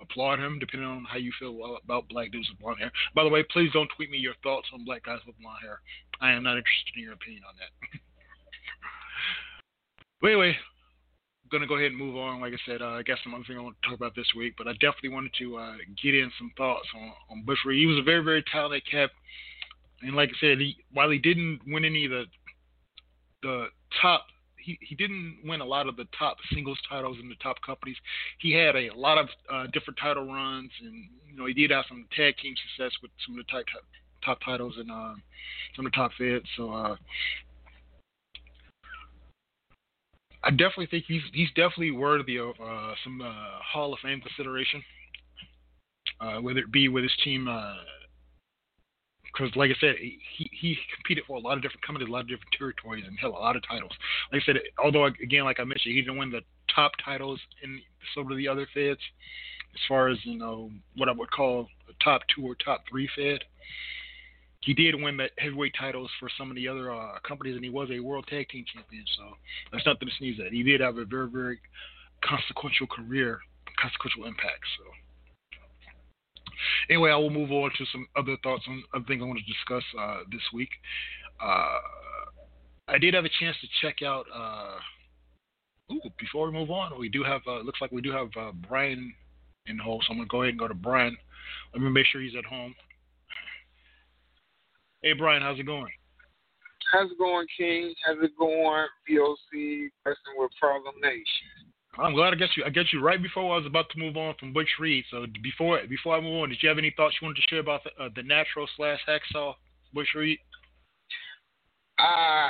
[0.01, 2.91] applaud him depending on how you feel about black dudes with blonde hair.
[3.15, 5.81] By the way, please don't tweet me your thoughts on black guys with blonde hair.
[6.21, 7.99] I am not interested in your opinion on that.
[10.21, 12.41] But anyway, I'm gonna go ahead and move on.
[12.41, 14.27] Like I said, uh, I got some other thing I want to talk about this
[14.35, 17.79] week, but I definitely wanted to uh, get in some thoughts on, on Butch Reed.
[17.79, 19.11] He was a very, very talented cat,
[20.01, 22.25] and like I said, he, while he didn't win any of the
[23.41, 23.67] the
[24.01, 24.25] top,
[24.57, 27.95] he, he didn't win a lot of the top singles titles in the top companies.
[28.39, 31.85] He had a lot of uh, different title runs, and you know he did have
[31.87, 33.65] some tag team success with some of the top
[34.23, 35.13] top titles and uh,
[35.75, 36.45] some of the top feds.
[36.57, 36.95] So uh,
[40.43, 44.83] I definitely think he's he's definitely worthy of uh, some uh, Hall of Fame consideration,
[46.19, 47.47] uh, whether it be with his team.
[49.31, 50.19] Because, like I said, he
[50.51, 53.35] he competed for a lot of different companies, a lot of different territories, and held
[53.35, 53.91] a lot of titles.
[54.31, 56.41] Like I said, although again, like I mentioned, he didn't win the
[56.73, 57.79] top titles in
[58.15, 58.99] some of the other feds,
[59.73, 63.09] as far as you know what I would call a top two or top three
[63.15, 63.43] fed
[64.61, 67.69] he did win the heavyweight titles for some of the other uh, companies, and he
[67.69, 69.05] was a world tag team champion.
[69.17, 69.37] So
[69.71, 70.51] that's nothing to sneeze at.
[70.51, 71.59] He did have a very, very
[72.23, 73.39] consequential career,
[73.79, 74.63] consequential impact.
[74.77, 74.83] So
[76.89, 79.53] anyway, I will move on to some other thoughts on other things I want to
[79.53, 80.69] discuss uh, this week.
[81.41, 81.79] Uh,
[82.87, 84.25] I did have a chance to check out.
[84.33, 87.41] Uh, ooh, before we move on, we do have.
[87.47, 89.13] Uh, looks like we do have uh, Brian
[89.67, 91.15] in the hole, so I'm gonna go ahead and go to Brian.
[91.73, 92.73] Let me make sure he's at home.
[95.01, 95.91] Hey, Brian, how's it going?
[96.91, 97.93] How's it going, King?
[98.03, 101.58] How's it going, VOC, Wrestling with Problem Nation?
[102.01, 102.63] I'm glad I got you.
[102.65, 105.03] I got you right before I was about to move on from Butch Reed.
[105.11, 107.59] So before before I move on, did you have any thoughts you wanted to share
[107.59, 109.53] about the, uh, the natural slash hacksaw
[109.93, 110.39] Butch Reed?
[111.97, 112.49] Uh,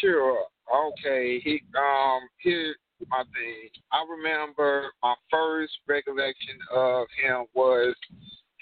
[0.00, 0.44] sure.
[0.72, 1.40] Okay.
[1.42, 2.76] He um here
[3.08, 3.70] my thing.
[3.92, 7.94] I remember my first recollection of him was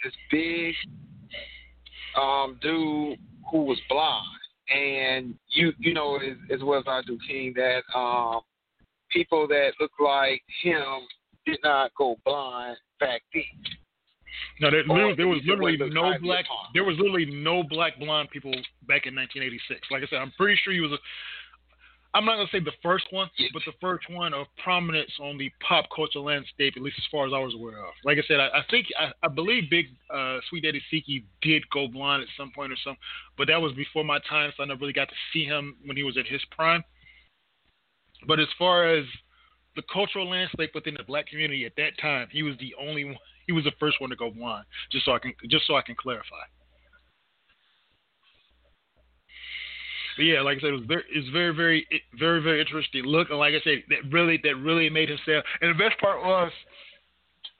[0.04, 0.74] this big
[2.20, 3.18] um, dude
[3.50, 4.24] who was blind,
[4.74, 8.40] and you you know as, as well as I do, King, that um,
[9.12, 11.06] people that look like him
[11.46, 13.42] did not go blind back then.
[14.60, 16.44] No, there, literally, there was literally no black.
[16.74, 18.52] There was literally no black blonde people
[18.86, 19.88] back in 1986.
[19.90, 20.98] Like I said, I'm pretty sure he was a
[22.14, 25.50] I'm not gonna say the first one, but the first one of prominence on the
[25.66, 27.92] pop culture landscape, at least as far as I was aware of.
[28.04, 31.68] Like I said, I, I think I, I, believe Big uh, Sweet Daddy Siki did
[31.70, 33.00] go blind at some point or something,
[33.36, 35.96] but that was before my time, so I never really got to see him when
[35.96, 36.82] he was at his prime.
[38.26, 39.04] But as far as
[39.76, 43.16] the cultural landscape within the black community at that time, he was the only one.
[43.46, 44.64] He was the first one to go blind.
[44.92, 46.44] Just so I can just so I can clarify.
[50.18, 51.86] But yeah, like I said, it was very, it's very, very,
[52.18, 53.30] very, very interesting look.
[53.30, 55.42] And like I said, that really, that really made him sell.
[55.60, 56.50] And the best part was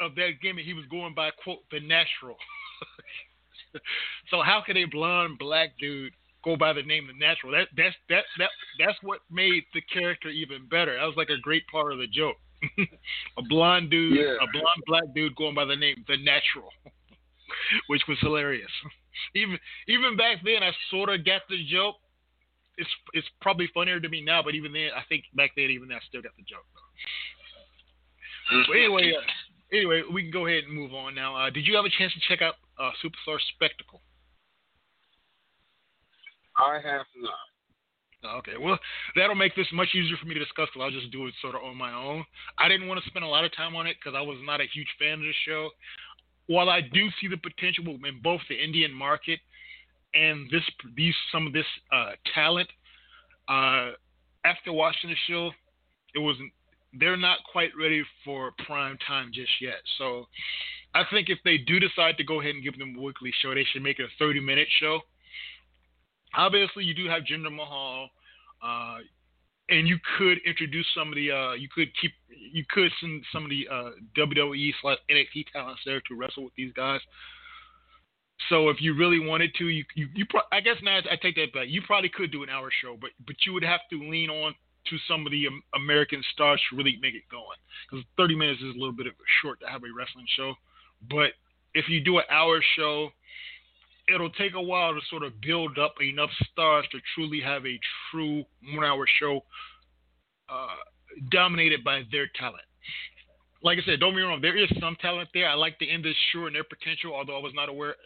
[0.00, 2.36] of that gimmick, he was going by quote the natural.
[4.30, 6.12] so how could a blonde black dude
[6.44, 7.52] go by the name the natural?
[7.52, 10.96] That that's that that that's what made the character even better.
[10.96, 12.36] That was like a great part of the joke.
[13.38, 14.34] a blonde dude, yeah.
[14.42, 16.70] a blonde black dude going by the name the natural,
[17.88, 18.70] which was hilarious.
[19.34, 21.96] Even even back then, I sort of got the joke
[22.78, 25.88] it's it's probably funnier to me now, but even then, I think back then, even
[25.88, 26.64] then, I still got the joke.
[28.66, 31.36] But anyway, uh, anyway, we can go ahead and move on now.
[31.36, 34.00] Uh, did you have a chance to check out uh, Superstar Spectacle?
[36.58, 38.38] I have not.
[38.38, 38.78] Okay, well,
[39.14, 41.54] that'll make this much easier for me to discuss because I'll just do it sort
[41.54, 42.24] of on my own.
[42.58, 44.60] I didn't want to spend a lot of time on it because I was not
[44.60, 45.70] a huge fan of the show.
[46.46, 49.38] While I do see the potential in both the Indian market
[50.14, 50.62] and this,
[50.96, 52.68] these some of this uh, talent,
[53.48, 53.92] uh,
[54.44, 55.50] after watching the show,
[56.14, 56.52] it wasn't.
[56.98, 59.76] They're not quite ready for prime time just yet.
[59.98, 60.26] So,
[60.94, 63.54] I think if they do decide to go ahead and give them a weekly show,
[63.54, 65.02] they should make it a 30 minute show
[66.34, 68.08] obviously you do have Jinder Mahal,
[68.62, 68.98] uh,
[69.68, 73.44] and you could introduce some of the uh, you could keep you could send some
[73.44, 77.00] of the uh, WWE slash NXT talents there to wrestle with these guys.
[78.48, 81.36] So if you really wanted to, you you, you pro- I guess now I take
[81.36, 81.66] that back.
[81.68, 84.54] You probably could do an hour show, but but you would have to lean on
[84.88, 87.58] to some of the um, American stars to really make it going.
[87.90, 89.12] Because 30 minutes is a little bit of
[89.42, 90.54] short to have a wrestling show.
[91.10, 91.32] But
[91.74, 93.10] if you do an hour show,
[94.12, 97.78] it'll take a while to sort of build up enough stars to truly have a
[98.10, 98.44] true
[98.74, 99.40] one hour show
[100.48, 100.76] uh,
[101.30, 102.64] dominated by their talent.
[103.62, 105.48] Like I said, don't be wrong, there is some talent there.
[105.48, 107.96] I like the Indus Sher and their potential, although I was not aware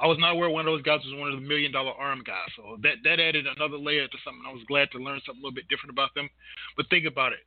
[0.00, 2.22] I was not aware one of those guys was one of the million dollar arm
[2.24, 2.48] guys.
[2.56, 4.44] So that that added another layer to something.
[4.46, 6.30] I was glad to learn something a little bit different about them.
[6.76, 7.42] But think about it.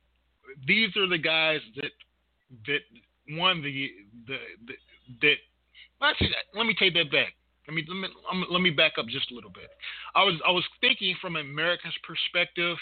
[0.66, 1.92] These are the guys that
[2.66, 2.84] that
[3.38, 3.90] won the
[4.26, 4.74] the, the
[5.22, 5.36] that
[6.02, 7.34] Actually, let me take that back.
[7.68, 9.70] Let me let me let me back up just a little bit.
[10.14, 12.76] I was I was thinking from America's perspective,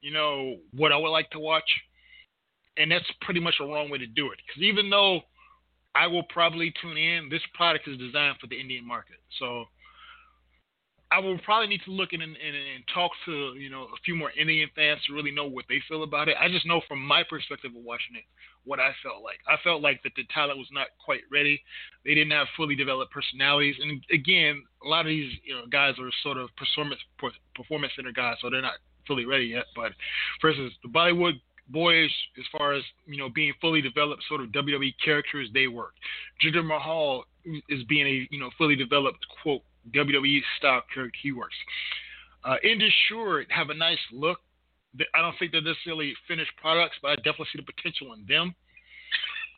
[0.00, 1.70] you know, what I would like to watch,
[2.76, 4.38] and that's pretty much a wrong way to do it.
[4.44, 5.20] Because even though
[5.94, 9.66] I will probably tune in, this product is designed for the Indian market, so
[11.10, 14.00] I will probably need to look in and, and, and, talk to you know a
[14.04, 16.36] few more Indian fans to really know what they feel about it.
[16.40, 18.24] I just know from my perspective of watching it
[18.68, 19.38] what I felt like.
[19.48, 21.60] I felt like that the talent was not quite ready.
[22.04, 25.94] They didn't have fully developed personalities, and again, a lot of these you know guys
[25.98, 27.00] are sort of performance
[27.56, 29.64] performance center guys, so they're not fully ready yet.
[29.74, 29.92] But
[30.40, 34.48] for instance, the Bollywood boys, as far as you know, being fully developed sort of
[34.48, 35.94] WWE characters, they work.
[36.44, 37.24] Jinder Mahal
[37.68, 39.62] is being a you know fully developed quote
[39.94, 41.56] WWE style character he works.
[42.44, 44.40] Uh, Indus Sher have a nice look.
[45.14, 48.54] I don't think they're necessarily finished products, but I definitely see the potential in them.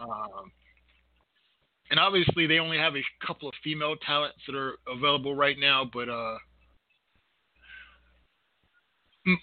[0.01, 0.53] Um,
[1.91, 5.89] and obviously, they only have a couple of female talents that are available right now.
[5.93, 6.39] But uh,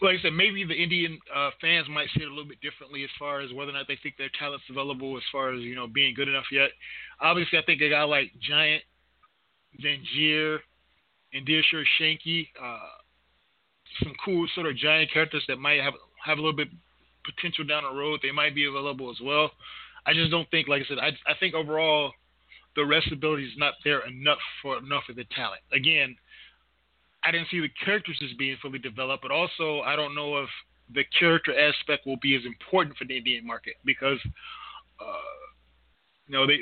[0.01, 3.03] like I said, maybe the Indian uh, fans might see it a little bit differently
[3.03, 5.75] as far as whether or not they think their talent's available as far as you
[5.75, 6.69] know being good enough yet.
[7.21, 8.83] Obviously, I think a guy like Giant,
[9.83, 10.59] Zanjeer,
[11.33, 12.96] and Dilsher Shanky, uh,
[14.03, 16.69] some cool sort of giant characters that might have have a little bit
[17.25, 18.19] potential down the road.
[18.21, 19.51] They might be available as well.
[20.05, 22.11] I just don't think, like I said, I I think overall
[22.75, 25.61] the rest ability is not there enough for enough of the talent.
[25.73, 26.15] Again,
[27.23, 30.49] I didn't see the characters as being fully developed, but also I don't know if
[30.93, 34.19] the character aspect will be as important for the Indian market because
[35.01, 35.46] uh,
[36.27, 36.59] you know they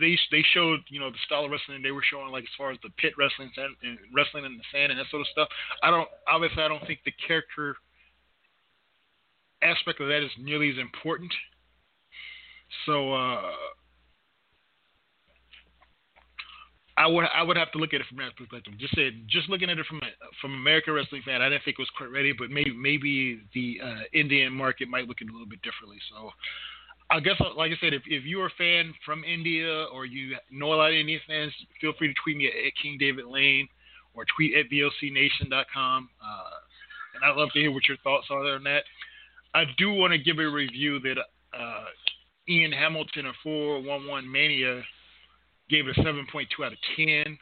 [0.00, 2.72] they they showed you know the style of wrestling they were showing like as far
[2.72, 5.48] as the pit wrestling and wrestling in the sand and that sort of stuff.
[5.82, 7.76] I don't obviously I don't think the character
[9.62, 11.32] aspect of that is nearly as important.
[12.86, 13.52] So uh,
[16.96, 18.74] I would I would have to look at it from that perspective.
[18.78, 21.78] Just said just looking at it from a, from American wrestling fan, I didn't think
[21.78, 25.30] it was quite ready, but maybe maybe the uh, Indian market might look at it
[25.30, 25.98] a little bit differently.
[26.10, 26.30] So
[27.10, 30.72] I guess, like I said, if, if you're a fan from India or you know
[30.72, 33.68] a lot of Indian fans, feel free to tweet me at King David Lane
[34.14, 36.08] or tweet at VOCNation.com.
[36.22, 36.54] Uh,
[37.14, 38.84] and I'd love to hear what your thoughts are on that.
[39.54, 41.18] I do want to give a review that
[41.56, 41.84] uh,
[42.48, 44.82] Ian Hamilton of 411 Mania
[45.70, 47.38] gave it a 7.2 out of 10.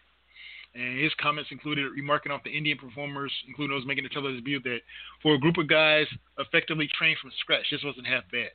[0.74, 4.60] And his comments included remarking off the Indian performers, including those making the television debut,
[4.62, 4.78] that
[5.22, 6.06] for a group of guys
[6.38, 8.50] effectively trained from scratch, this wasn't half bad.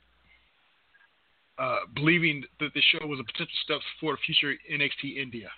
[1.58, 5.48] Uh, believing that the show was a potential step for future NXT India,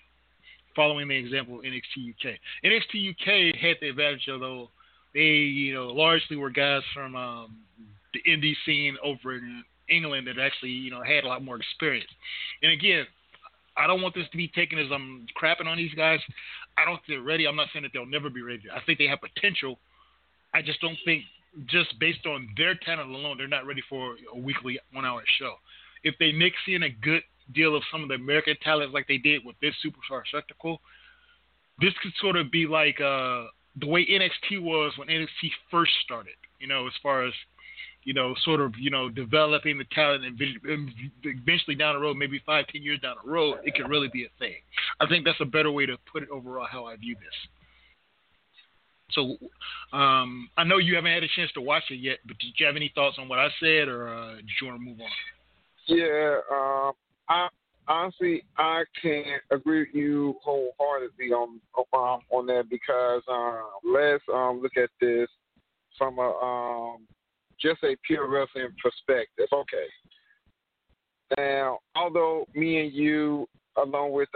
[0.74, 2.38] following the example of NXT UK.
[2.64, 4.70] NXT UK had the advantage, although
[5.12, 7.58] they, you know, largely were guys from um,
[8.14, 12.08] the indie scene over in England that actually, you know, had a lot more experience.
[12.62, 13.04] And again,
[13.76, 16.20] I don't want this to be taken as I'm crapping on these guys.
[16.78, 17.46] I don't think they're ready.
[17.46, 18.62] I'm not saying that they'll never be ready.
[18.74, 19.78] I think they have potential.
[20.54, 21.24] I just don't think,
[21.66, 25.56] just based on their talent alone, they're not ready for a weekly one-hour show
[26.04, 27.22] if they mix in a good
[27.52, 30.80] deal of some of the American talents like they did with this superstar spectacle,
[31.80, 33.44] this could sort of be like uh,
[33.80, 36.34] the way NXT was when NXT first started.
[36.58, 37.32] You know, as far as
[38.04, 40.40] you know, sort of you know developing the talent and
[41.22, 44.24] eventually down the road, maybe five, ten years down the road, it could really be
[44.24, 44.56] a thing.
[45.00, 46.66] I think that's a better way to put it overall.
[46.70, 47.34] How I view this.
[49.12, 49.36] So
[49.96, 52.66] um, I know you haven't had a chance to watch it yet, but did you
[52.66, 55.08] have any thoughts on what I said, or uh, did you want to move on?
[55.90, 56.92] Yeah, um,
[57.28, 57.48] I
[57.88, 64.60] honestly I can't agree with you wholeheartedly on um, on that because um, let's um,
[64.62, 65.28] look at this
[65.98, 67.08] from a um,
[67.60, 69.48] just a pure wrestling perspective.
[69.52, 69.86] Okay.
[71.36, 74.28] Now, although me and you, along with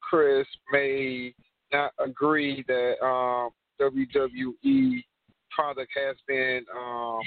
[0.00, 1.34] Chris, may
[1.72, 2.94] not agree that
[3.80, 5.04] WWE
[5.54, 7.20] product has been um,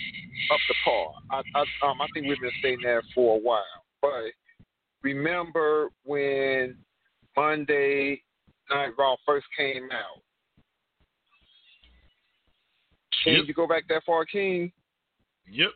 [0.51, 1.07] up to par.
[1.32, 3.63] I, I, um, I think we've been saying that for a while.
[4.01, 4.32] But
[5.01, 6.78] remember when
[7.36, 8.21] Monday
[8.69, 10.21] Night Raw first came out?
[13.24, 13.45] Can Yep.
[13.47, 14.71] you go back that far, King?
[15.49, 15.71] Yep.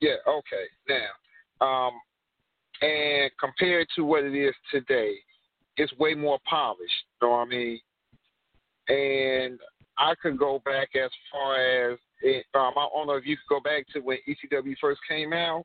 [0.00, 0.64] Yeah, okay.
[0.88, 1.92] Now, um,
[2.80, 5.14] and compared to what it is today,
[5.76, 6.80] it's way more polished.
[7.20, 7.80] You know what I mean?
[8.88, 9.60] And
[10.00, 11.56] I could go back as far
[11.92, 15.00] as it, um, I don't know if you could go back to when ECW first
[15.08, 15.64] came out.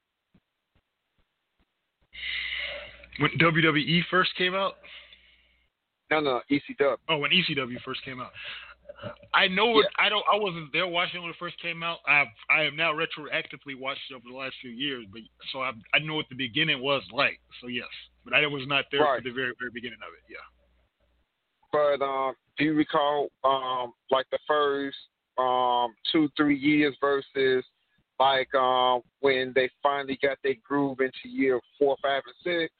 [3.19, 4.73] When WWE first came out,
[6.11, 6.97] No, no, ECW.
[7.09, 8.31] oh, when ECW first came out,
[9.33, 9.87] I know it.
[9.97, 10.23] I don't.
[10.31, 11.99] I wasn't there watching when it first came out.
[12.07, 15.21] I've I have now retroactively watched it over the last few years, but
[15.51, 17.39] so I I know what the beginning was like.
[17.61, 17.87] So yes,
[18.23, 19.21] but I was not there Right.
[19.21, 20.23] for the very very beginning of it.
[20.29, 20.37] Yeah.
[21.75, 24.95] But um, do you recall um, like the first
[25.37, 27.65] um, two, three years versus
[28.17, 32.73] like um, when they finally got their groove into year four, five, and six?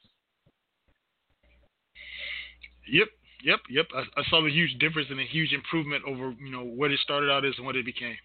[2.90, 3.08] Yep,
[3.44, 3.86] yep, yep.
[3.94, 6.98] I, I saw the huge difference and a huge improvement over you know what it
[7.00, 8.16] started out as and what it became,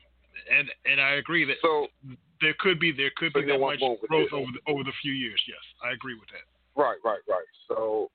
[0.49, 1.87] and and I agree that So
[2.39, 5.11] there could be there could So be that much growth over the, over the few
[5.11, 5.41] years.
[5.49, 6.47] Yes, I agree with that.
[6.81, 7.43] Right, right, right.
[7.67, 8.09] So,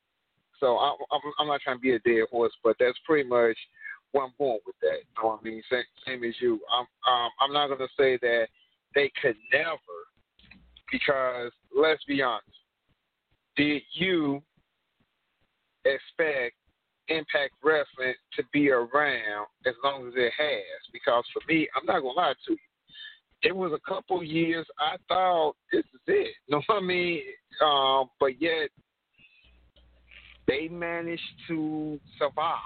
[0.60, 3.56] so I'm, I'm, I'm not trying to be a dead horse, but that's pretty much
[4.12, 4.98] where I'm going with that.
[5.00, 5.62] You know what I mean?
[5.70, 6.60] Same, same as you.
[6.72, 8.46] I'm, um, I'm not going to say that
[8.94, 9.76] they could never,
[10.90, 12.48] because let's be honest.
[13.56, 14.42] Did you
[15.84, 16.56] expect
[17.08, 20.92] Impact Wrestling to be around as long as it has?
[20.92, 22.58] Because for me, I'm not going to lie to you.
[23.42, 26.34] It was a couple years I thought this is it.
[26.48, 27.22] You know what I mean?
[27.64, 28.70] Um, but yet
[30.46, 32.60] they managed to survive.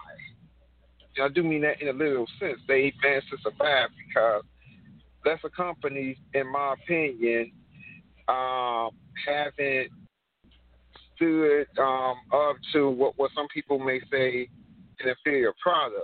[1.16, 2.58] And I do mean that in a literal sense.
[2.68, 4.42] They managed to survive because
[5.24, 7.52] lesser companies, in my opinion,
[8.28, 8.90] um,
[9.26, 9.90] haven't
[11.16, 14.48] stood um, up to what, what some people may say
[15.00, 15.98] an inferior product.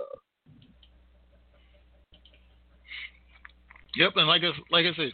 [3.95, 5.11] Yep, and like I like I said,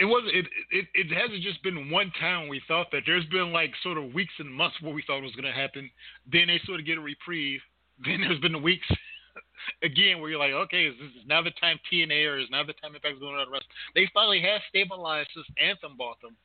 [0.00, 3.02] it wasn't it it it hasn't just been one time we thought that.
[3.06, 5.52] There's been like sort of weeks and months where we thought it was going to
[5.52, 5.90] happen.
[6.30, 7.60] Then they sort of get a reprieve.
[8.04, 8.86] Then there's been the weeks
[9.82, 12.74] again where you're like, okay, is this now the time TNA or is now the
[12.74, 13.66] time Impact's going on the rest?
[13.94, 16.36] They finally have stabilized since Anthem bought them.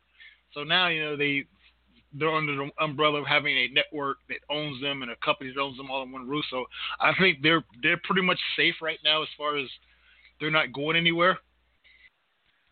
[0.54, 1.46] So now you know they
[2.14, 5.62] they're under the umbrella of having a network that owns them and a company that
[5.62, 6.46] owns them all in one roof.
[6.50, 6.66] So
[7.00, 9.68] I think they're they're pretty much safe right now as far as
[10.40, 11.40] they're not going anywhere.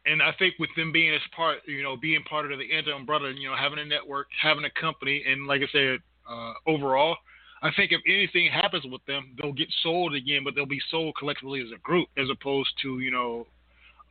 [0.09, 2.93] And I think with them being as part, you know, being part of the Anthem
[2.93, 5.99] umbrella, you know, having a network, having a company, and like I said,
[6.29, 7.17] uh, overall,
[7.61, 11.15] I think if anything happens with them, they'll get sold again, but they'll be sold
[11.17, 13.45] collectively as a group, as opposed to you know,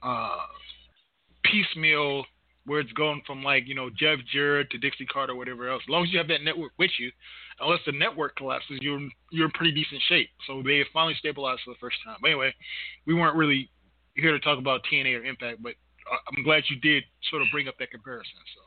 [0.02, 0.36] uh,
[1.44, 2.24] piecemeal
[2.66, 5.82] where it's going from like you know Jeff Jarrett to Dixie Carter, or whatever else.
[5.84, 7.10] As long as you have that network with you,
[7.60, 10.28] unless the network collapses, you're you're in pretty decent shape.
[10.46, 12.18] So they finally stabilized for the first time.
[12.20, 12.54] But anyway,
[13.06, 13.70] we weren't really
[14.14, 15.72] here to talk about TNA or Impact, but
[16.10, 18.38] I'm glad you did sort of bring up that comparison.
[18.54, 18.62] So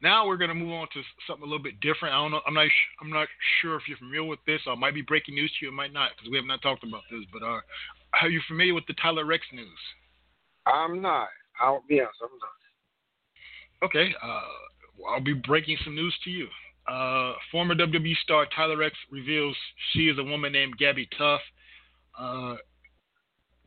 [0.00, 2.14] now we're going to move on to something a little bit different.
[2.14, 2.40] I don't know.
[2.46, 2.68] I'm not.
[3.00, 3.28] I'm not
[3.60, 4.60] sure if you're familiar with this.
[4.66, 5.72] I might be breaking news to you.
[5.72, 7.24] It might not because we have not talked about this.
[7.32, 7.60] But uh,
[8.22, 9.78] are you familiar with the Tyler Reks news?
[10.66, 11.28] I'm not.
[11.60, 13.88] I'll be honest, I'm not.
[13.88, 14.14] Okay.
[14.22, 14.40] Uh,
[14.98, 16.46] well, I'll be breaking some news to you.
[16.88, 19.56] Uh, former WWE star Tyler Reks reveals
[19.92, 21.42] she is a woman named Gabbi Tuft.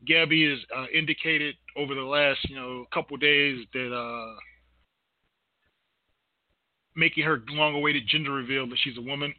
[0.05, 4.35] Gabby has uh, indicated over the last, you know, couple days that uh,
[6.95, 9.33] making her long-awaited gender reveal that she's a woman.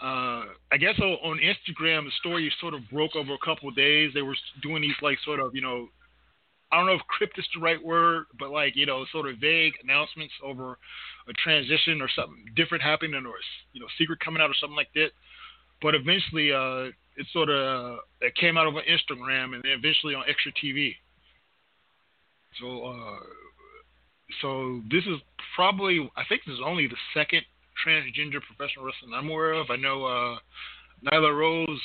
[0.00, 4.10] Uh, I guess on, Instagram, the story sort of broke over a couple days.
[4.12, 5.88] They were doing these like sort of, you know,
[6.72, 9.36] I don't know if crypt is the right word, but like you know, sort of
[9.38, 10.78] vague announcements over
[11.28, 13.34] a transition or something different happening or
[13.72, 15.10] you know, secret coming out or something like that.
[15.82, 20.24] But eventually, uh, it sort of it came out over Instagram and then eventually on
[20.28, 20.94] Extra TV.
[22.60, 23.18] So, uh,
[24.40, 25.20] so this is
[25.54, 27.42] probably I think this is only the second
[27.86, 29.70] transgender professional wrestling I'm aware of.
[29.70, 30.38] I know uh,
[31.04, 31.80] Nyla Rose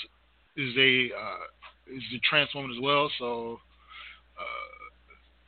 [0.55, 3.59] is a uh, is a trans woman as well, so
[4.39, 4.78] uh,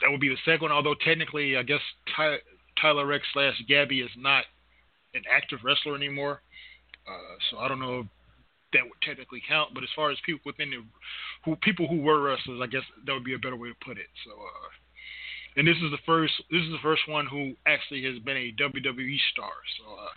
[0.01, 0.71] that would be the second.
[0.71, 1.81] Although technically, I guess
[2.15, 2.39] Ty-
[2.81, 4.45] Tyler Reks slash Gabby is not
[5.13, 6.41] an active wrestler anymore,
[7.07, 8.05] uh, so I don't know
[8.73, 9.73] that would technically count.
[9.73, 10.83] But as far as people within the
[11.45, 13.97] who people who were wrestlers, I guess that would be a better way to put
[13.97, 14.07] it.
[14.25, 14.31] So.
[14.31, 14.69] Uh,
[15.55, 18.53] and this is the first this is the first one who actually has been a
[18.61, 19.51] WWE star.
[19.77, 20.07] So, uh,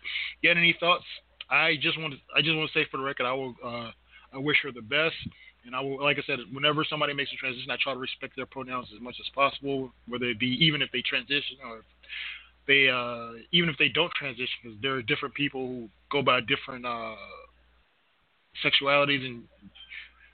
[0.43, 1.05] you any thoughts?
[1.51, 3.91] I just want to I just want to say for the record, I will uh,
[4.33, 5.17] I wish her the best,
[5.65, 8.37] and I will like I said, whenever somebody makes a transition, I try to respect
[8.37, 11.85] their pronouns as much as possible, whether it be even if they transition or if
[12.67, 16.41] they uh, even if they don't transition, because there are different people who go by
[16.41, 17.17] different uh,
[18.65, 19.43] sexualities and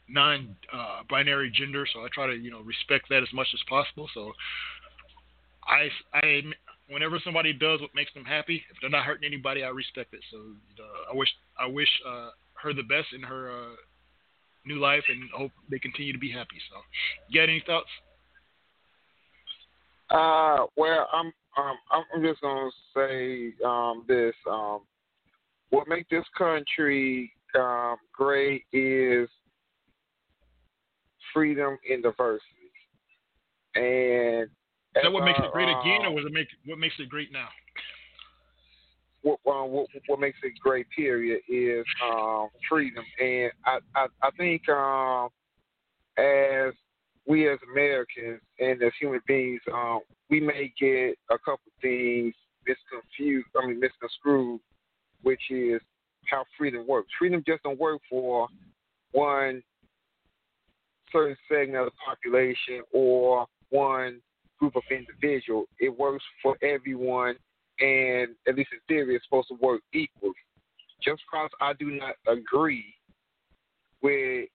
[0.08, 1.86] non-binary uh, gender.
[1.92, 4.08] So I try to you know respect that as much as possible.
[4.14, 4.32] So
[5.68, 6.42] I, I,
[6.88, 10.20] whenever somebody does what makes them happy, if they're not hurting anybody, I respect it.
[10.30, 11.28] So uh, I wish,
[11.60, 12.30] I wish uh,
[12.62, 13.74] her the best in her uh,
[14.64, 16.56] new life, and hope they continue to be happy.
[16.70, 16.76] So,
[17.28, 17.88] you got any thoughts?
[20.10, 21.76] Uh, well, I'm, um,
[22.14, 24.34] I'm just gonna say um, this.
[24.50, 24.80] Um,
[25.70, 29.28] what makes this country um, great is
[31.32, 32.44] freedom and diversity,
[33.74, 34.44] and
[34.96, 37.32] is that what makes it great again, or was it make what makes it great
[37.32, 37.48] now?
[39.22, 44.30] What, uh, what, what makes it great, period, is um, freedom, and I I, I
[44.36, 45.28] think um,
[46.16, 46.72] as
[47.26, 52.34] we as Americans and as human beings, um, we may get a couple things
[52.66, 53.44] misconfused.
[53.56, 54.60] I mean, misconstrued,
[55.22, 55.80] which is
[56.26, 57.08] how freedom works.
[57.18, 58.48] Freedom just don't work for
[59.12, 59.62] one
[61.12, 64.20] certain segment of the population or one
[64.58, 65.66] group of individuals.
[65.78, 67.36] It works for everyone,
[67.80, 70.34] and at least in theory, it's supposed to work equally.
[71.02, 72.94] Just because I do not agree
[74.02, 74.48] with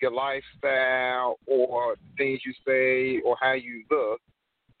[0.00, 4.20] your lifestyle or things you say or how you look,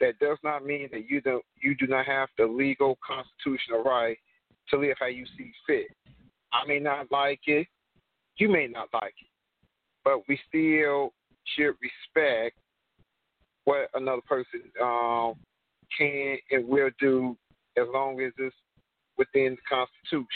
[0.00, 4.16] that does not mean that you don't you do not have the legal constitutional right
[4.70, 5.88] to live how you see fit.
[6.52, 7.66] I may not like it,
[8.36, 9.28] you may not like it,
[10.04, 11.12] but we still
[11.56, 12.56] should respect
[13.64, 15.34] what another person um,
[15.96, 17.36] can and will do
[17.76, 18.54] as long as it's
[19.18, 20.26] within the Constitution.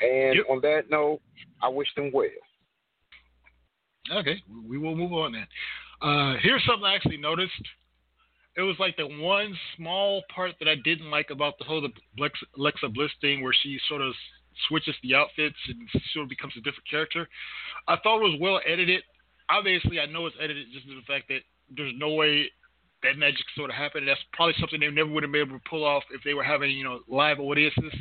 [0.00, 0.46] And yep.
[0.50, 1.20] on that note,
[1.62, 2.28] I wish them well.
[4.16, 5.46] Okay, we will move on then.
[6.00, 7.52] Uh, here's something I actually noticed.
[8.58, 11.86] It was like the one small part that I didn't like about the whole
[12.58, 14.12] Alexa Bliss thing, where she sort of
[14.68, 17.28] switches the outfits and sort of becomes a different character.
[17.86, 19.02] I thought it was well edited
[19.50, 21.40] obviously I know it's edited just to the fact that
[21.76, 22.46] there's no way
[23.02, 24.08] that magic sort of happened.
[24.08, 26.44] That's probably something they never would have been able to pull off if they were
[26.44, 27.92] having you know live audiences.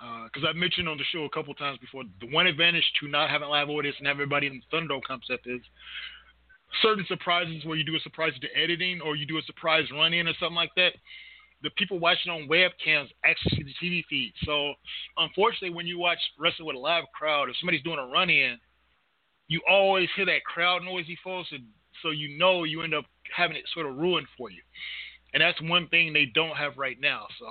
[0.00, 3.08] Because uh, I've mentioned on the show a couple times before, the one advantage to
[3.08, 5.60] not having live audience and everybody in the Thunderdome concept is
[6.82, 10.14] certain surprises where you do a surprise to editing or you do a surprise run
[10.14, 10.92] in or something like that.
[11.62, 14.32] The people watching on webcams actually see the TV feed.
[14.44, 14.72] So,
[15.18, 18.56] unfortunately, when you watch wrestling with a live crowd, if somebody's doing a run in,
[19.48, 21.56] you always hear that crowd noise before, so
[22.02, 23.04] so you know you end up
[23.36, 24.62] having it sort of ruined for you,
[25.34, 27.26] and that's one thing they don't have right now.
[27.38, 27.46] So.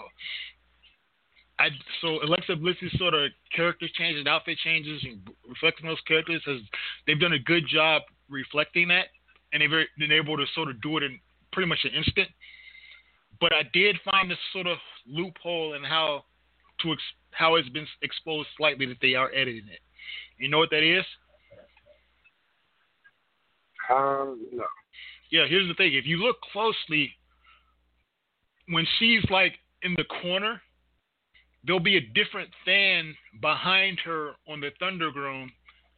[1.61, 1.67] I,
[1.99, 6.61] so Alexa Bliss's sort of character changes, outfit changes, and reflecting those characters has
[7.05, 9.07] they've done a good job reflecting that,
[9.53, 11.19] and they've been able to sort of do it in
[11.51, 12.29] pretty much an instant.
[13.39, 14.77] But I did find this sort of
[15.07, 16.25] loophole in how
[16.81, 17.01] to ex-
[17.31, 19.79] how it's been exposed slightly that they are editing it.
[20.37, 21.05] You know what that is?
[23.89, 24.65] Um, no.
[25.31, 25.93] Yeah, here's the thing.
[25.93, 27.11] If you look closely,
[28.67, 29.53] when she's like
[29.83, 30.61] in the corner,
[31.65, 35.49] there'll be a different fan behind her on the Thunderdome,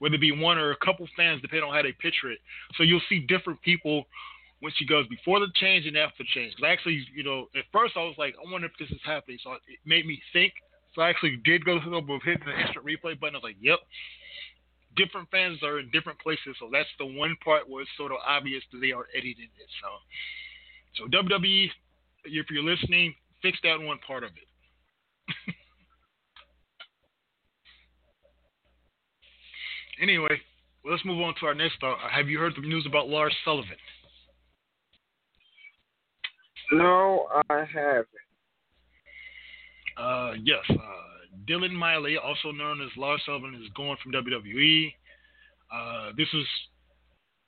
[0.02, 2.39] whether it be one or a couple fans, depending on how they picture it.
[2.76, 4.06] So you'll see different people
[4.60, 6.56] when she goes before the change and after the change.
[6.58, 9.38] Because actually, you know, at first I was like, I wonder if this is happening.
[9.43, 10.54] So it made me think.
[10.95, 13.36] So I actually did go through the hitting the instant replay button.
[13.36, 13.80] I was like, yep
[14.95, 18.18] different fans are in different places, so that's the one part where it's sort of
[18.28, 19.70] obvious that they are editing it.
[19.80, 19.89] So,
[20.99, 21.70] so WWE,
[22.26, 24.51] if you're listening, fix that one part of it.
[30.02, 30.41] Anyway,
[30.84, 31.99] well, let's move on to our next thought.
[32.12, 33.78] Have you heard the news about Lars Sullivan?
[36.72, 38.08] No, I haven't.
[39.97, 40.64] Uh, yes.
[40.70, 40.76] Uh,
[41.47, 44.93] Dylan Miley, also known as Lars Sullivan, is going from WWE.
[45.74, 46.45] Uh, this is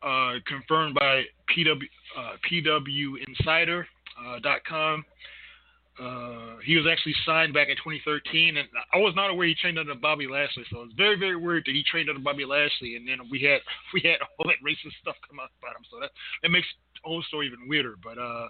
[0.01, 1.23] uh, confirmed by
[1.55, 1.83] PW,
[2.17, 5.05] uh, PWInsider.com.
[5.99, 9.77] Uh, he was actually signed back in 2013, and I was not aware he trained
[9.77, 10.65] under Bobby Lashley.
[10.71, 13.61] So it's very, very weird that he trained under Bobby Lashley, and then we had
[13.93, 15.85] we had all that racist stuff come out about him.
[15.91, 16.09] So that
[16.41, 17.95] that makes the whole story even weirder.
[18.01, 18.47] But uh,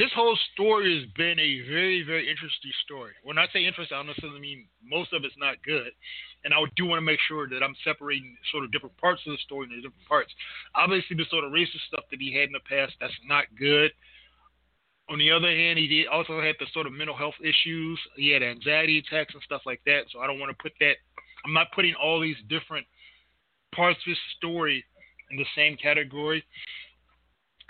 [0.00, 3.12] this whole story has been a very, very interesting story.
[3.22, 5.92] When I say interesting, I don't necessarily mean most of it's not good.
[6.44, 9.36] And I do want to make sure that I'm separating sort of different parts of
[9.36, 10.32] the story into different parts.
[10.74, 13.92] Obviously, the sort of racist stuff that he had in the past, that's not good.
[15.10, 17.98] On the other hand, he did also had the sort of mental health issues.
[18.16, 20.02] He had anxiety attacks and stuff like that.
[20.12, 20.94] So I don't want to put that.
[21.44, 22.86] I'm not putting all these different
[23.74, 24.84] parts of his story
[25.32, 26.44] in the same category.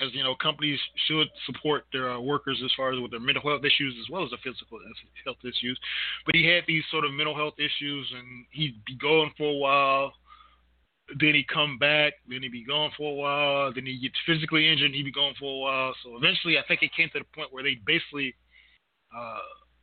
[0.02, 3.42] As you know, companies should support their uh, workers as far as with their mental
[3.42, 4.78] health issues as well as the physical
[5.24, 5.78] health issues.
[6.26, 9.56] But he had these sort of mental health issues, and he'd be going for a
[9.56, 10.12] while
[11.18, 14.70] then he come back, then he be gone for a while, then he gets physically
[14.70, 15.94] injured, he be gone for a while.
[16.04, 18.34] So eventually, I think it came to the point where they basically,
[19.16, 19.38] uh,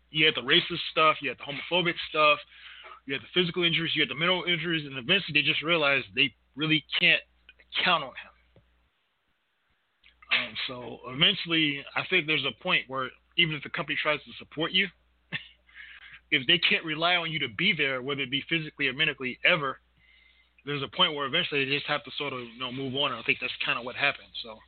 [0.09, 2.39] you had the racist stuff, you had the homophobic stuff,
[3.05, 6.05] you had the physical injuries, you had the mental injuries, and eventually they just realized
[6.15, 7.21] they really can't
[7.83, 8.33] count on him.
[10.31, 14.31] Um, so eventually, I think there's a point where even if the company tries to
[14.37, 14.87] support you,
[16.31, 19.39] if they can't rely on you to be there, whether it be physically or mentally,
[19.45, 19.79] ever,
[20.67, 23.11] there's a point where eventually they just have to sort of you know move on.
[23.11, 24.27] And I think that's kind of what happened.
[24.43, 24.59] So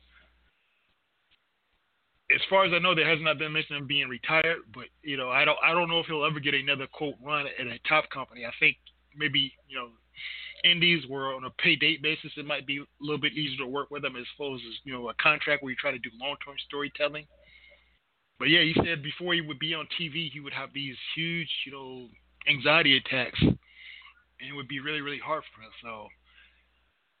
[2.34, 5.18] as far as I know, there has not been mention of being retired, but you
[5.18, 7.78] know, I don't I don't know if he'll ever get another quote run at a
[7.86, 8.46] top company.
[8.46, 8.78] I think
[9.14, 9.88] maybe you know,
[10.64, 12.32] indies were on a pay date basis.
[12.36, 14.94] It might be a little bit easier to work with them as opposed as you
[14.94, 17.26] know a contract where you try to do long term storytelling.
[18.38, 21.50] But yeah, he said before he would be on TV, he would have these huge
[21.66, 22.06] you know
[22.48, 23.38] anxiety attacks
[24.40, 25.72] and it would be really, really hard for us.
[25.82, 26.08] So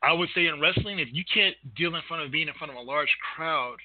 [0.02, 2.72] I would say in wrestling, if you can't deal in front of being in front
[2.72, 3.76] of a large crowd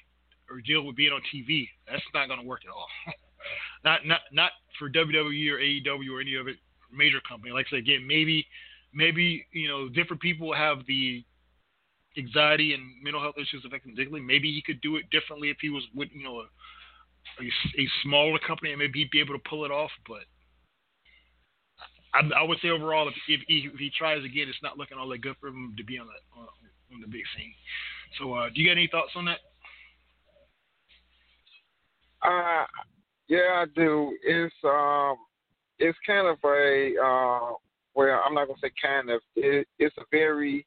[0.50, 2.88] or deal with being on TV, that's not going to work at all.
[3.84, 6.54] not not not for WWE or AEW or any other
[6.92, 7.52] major company.
[7.52, 8.46] Like I said again, maybe
[8.94, 11.24] maybe you know different people have the
[12.16, 14.24] anxiety and mental health issues affecting them particularly.
[14.24, 16.46] Maybe he could do it differently if he was with you know a,
[17.42, 19.90] a, a smaller company and maybe he'd be able to pull it off.
[20.08, 20.24] But
[22.16, 24.98] I, I would say overall, if, if, he, if he tries again, it's not looking
[24.98, 26.48] all that good for him to be on the on,
[26.94, 27.52] on the big scene.
[28.18, 29.38] So, uh, do you got any thoughts on that?
[32.22, 32.64] Uh,
[33.28, 34.16] yeah, I do.
[34.22, 35.16] It's um,
[35.78, 37.54] it's kind of a uh,
[37.94, 39.20] well, I'm not gonna say kind of.
[39.34, 40.66] It, it's a very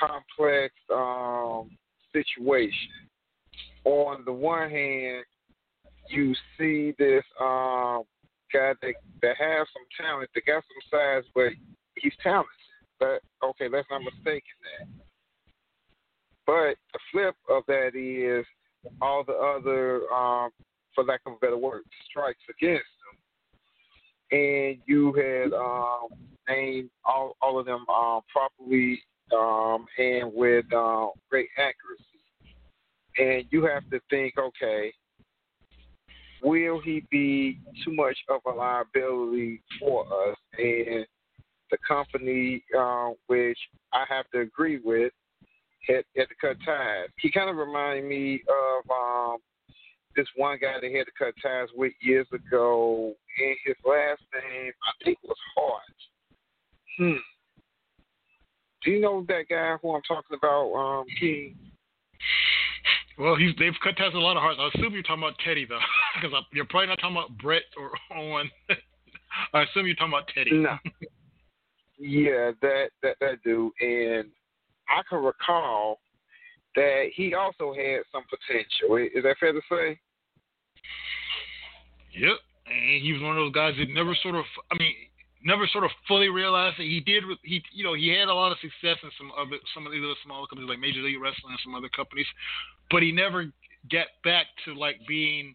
[0.00, 1.70] complex um
[2.12, 2.90] situation.
[3.84, 5.24] On the one hand,
[6.10, 8.02] you see this um
[8.52, 11.52] guy that that has some talent, that got some size, but
[11.96, 12.50] he's talented.
[12.98, 14.44] But okay, let's not mistake
[14.80, 14.88] that.
[16.46, 18.46] But the flip of that is
[19.02, 20.50] all the other, um,
[20.94, 22.84] for lack of a better word, strikes against
[24.30, 24.38] him.
[24.38, 26.08] And you had um,
[26.48, 29.00] named all all of them um, properly
[29.32, 32.02] um, and with uh, great accuracy.
[33.18, 34.92] And you have to think, okay,
[36.46, 40.36] will he be too much of a liability for us?
[40.56, 41.04] And
[41.72, 43.58] the company, uh, which
[43.92, 45.12] I have to agree with,
[45.88, 47.08] had, had to cut ties.
[47.18, 49.38] He kind of reminded me of um,
[50.14, 54.72] this one guy that had to cut ties with years ago, and his last name
[54.84, 55.82] I think was Hart.
[56.98, 57.20] Hmm.
[58.84, 61.56] Do you know that guy who I'm talking about, um, King?
[63.18, 64.58] Well, he's they've cut ties with a lot of Harts.
[64.60, 65.78] I assume you're talking about Teddy though,
[66.20, 68.50] because uh, you're probably not talking about Bret or Owen.
[69.54, 70.52] I assume you're talking about Teddy.
[70.52, 70.76] No.
[71.98, 74.28] yeah, that that that dude, and
[74.88, 75.98] I can recall
[76.74, 78.96] that he also had some potential.
[78.96, 79.98] Is that fair to say?
[82.12, 82.36] Yep,
[82.66, 84.44] and he was one of those guys that never sort of.
[84.70, 84.92] I mean,
[85.44, 87.24] never sort of fully realized that he did.
[87.42, 90.02] He, you know, he had a lot of success in some other, some of these
[90.04, 92.26] other smaller companies like Major League Wrestling and some other companies,
[92.90, 93.46] but he never
[93.90, 95.54] get back to like being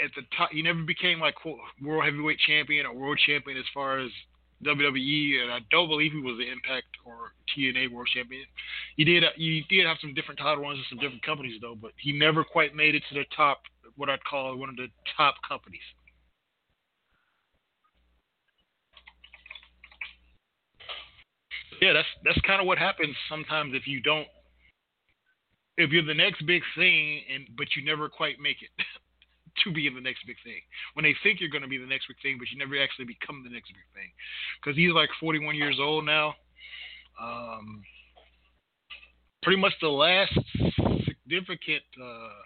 [0.00, 0.50] at the top.
[0.52, 4.10] He never became like world heavyweight champion or world champion as far as
[4.64, 8.44] WWE, and I don't believe he was the Impact or TNA world champion.
[8.96, 9.24] He did.
[9.36, 12.44] He did have some different title runs in some different companies though, but he never
[12.44, 13.62] quite made it to the top.
[13.96, 15.82] What I'd call one of the top companies.
[21.80, 24.26] Yeah, that's that's kind of what happens sometimes if you don't
[25.76, 28.70] if you're the next big thing and but you never quite make it
[29.64, 30.60] to be the next big thing.
[30.94, 33.06] When they think you're going to be the next big thing, but you never actually
[33.06, 34.10] become the next big thing.
[34.60, 36.34] Because he's like 41 years old now.
[37.20, 37.82] Um,
[39.42, 40.32] pretty much the last
[41.06, 42.42] significant uh,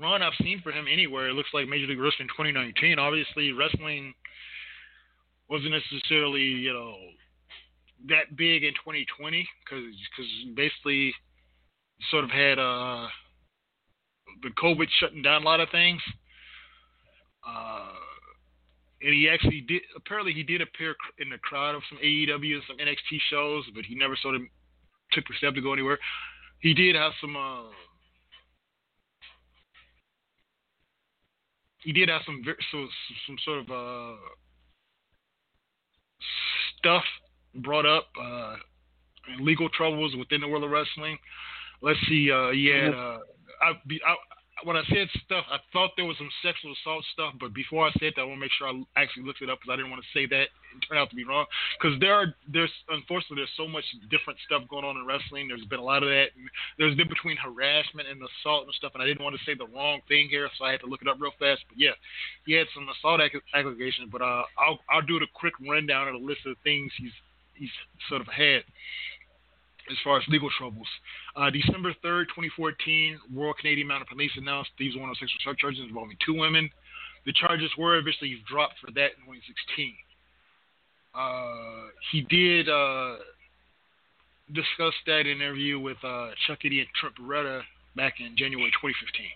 [0.00, 1.28] run I've seen for him anywhere.
[1.28, 2.98] It looks like Major League Wrestling 2019.
[2.98, 4.14] Obviously, wrestling
[5.48, 6.96] wasn't necessarily you know
[8.08, 11.14] that big in 2020 because because basically
[12.10, 13.08] sort of had uh
[14.42, 16.00] the COVID shutting down a lot of things.
[17.46, 17.88] Uh,
[19.02, 19.82] and he actually did.
[19.96, 23.84] Apparently, he did appear in the crowd of some AEW and some NXT shows, but
[23.84, 24.42] he never sort of
[25.12, 25.98] took the step to go anywhere.
[26.60, 27.36] He did have some.
[27.36, 27.70] Uh,
[31.84, 32.42] he did have some
[32.72, 32.86] so,
[33.26, 34.16] some sort of uh,
[36.78, 37.04] stuff
[37.62, 38.56] brought up, uh,
[39.40, 41.18] legal troubles within the world of wrestling.
[41.82, 42.30] Let's see.
[42.30, 42.94] Uh, he had.
[42.94, 43.18] Uh,
[43.62, 44.14] I, I,
[44.64, 47.92] when I said stuff, I thought there was some sexual assault stuff, but before I
[48.00, 49.92] said that, I want to make sure I actually looked it up because I didn't
[49.92, 51.44] want to say that and turn out to be wrong.
[51.76, 55.48] Because there are, there's unfortunately there's so much different stuff going on in wrestling.
[55.48, 56.32] There's been a lot of that.
[56.80, 59.68] There's been between harassment and assault and stuff, and I didn't want to say the
[59.68, 61.60] wrong thing here, so I had to look it up real fast.
[61.68, 61.96] But yeah,
[62.48, 63.20] he had some assault
[63.52, 67.12] allegations, but uh, I'll I'll do a quick rundown of the list of things he's
[67.56, 67.70] he's
[68.08, 68.62] sort of had
[69.90, 70.86] as far as legal troubles.
[71.36, 76.34] Uh, December 3rd, 2014, Royal Canadian Mounted Police announced these one sexual charges involving two
[76.34, 76.68] women.
[77.24, 79.94] The charges were eventually dropped for that in 2016.
[81.14, 83.16] Uh, he did uh,
[84.52, 87.62] discuss that interview with uh, Chuck Eddy and Trent Beretta
[87.96, 89.26] back in January 2015.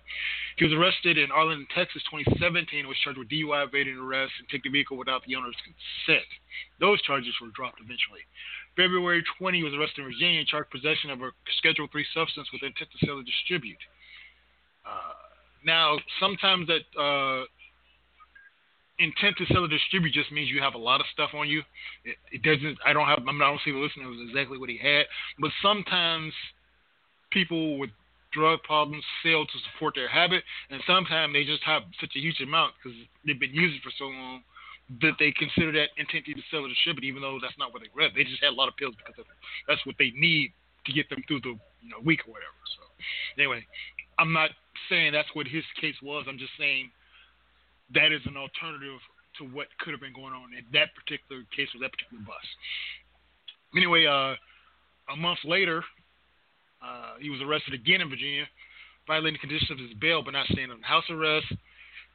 [0.61, 4.47] He was arrested in Arlington, Texas, 2017, and was charged with DUI, evading arrest, and
[4.53, 6.29] taking the vehicle without the owner's consent.
[6.79, 8.23] Those charges were dropped eventually.
[8.77, 12.47] February 20, he was arrested in Virginia and charged possession of a Schedule 3 substance
[12.53, 13.81] with intent to sell or distribute.
[14.85, 15.17] Uh,
[15.65, 17.45] now, sometimes that uh,
[19.01, 21.63] intent to sell or distribute just means you have a lot of stuff on you.
[22.05, 22.79] It, it doesn't.
[22.85, 23.25] I don't have.
[23.27, 25.07] I'm not see the listener was exactly what he had,
[25.39, 26.33] but sometimes
[27.31, 27.91] people with
[28.33, 32.41] drug problems sell to support their habit, and sometimes they just have such a huge
[32.41, 34.43] amount because they've been using for so long
[35.03, 37.91] that they consider that intent to sell or distribute, even though that's not what they
[37.95, 38.11] read.
[38.15, 39.15] They just had a lot of pills because
[39.69, 40.51] that's what they need
[40.87, 42.59] to get them through the you know week or whatever.
[42.75, 42.83] So
[43.39, 43.63] anyway,
[44.19, 44.51] I'm not
[44.89, 46.27] saying that's what his case was.
[46.29, 46.91] I'm just saying
[47.95, 48.99] that is an alternative
[49.39, 52.47] to what could have been going on in that particular case with that particular bus.
[53.77, 54.35] Anyway, uh,
[55.13, 55.85] a month later,
[56.83, 58.45] uh, he was arrested again in Virginia,
[59.07, 61.47] violating the conditions of his bail but not staying under house arrest.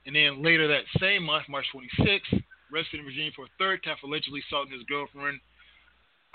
[0.05, 2.41] And then later that same month, March 26th,
[2.73, 5.39] arrested in Virginia for a third time for allegedly assaulting his girlfriend,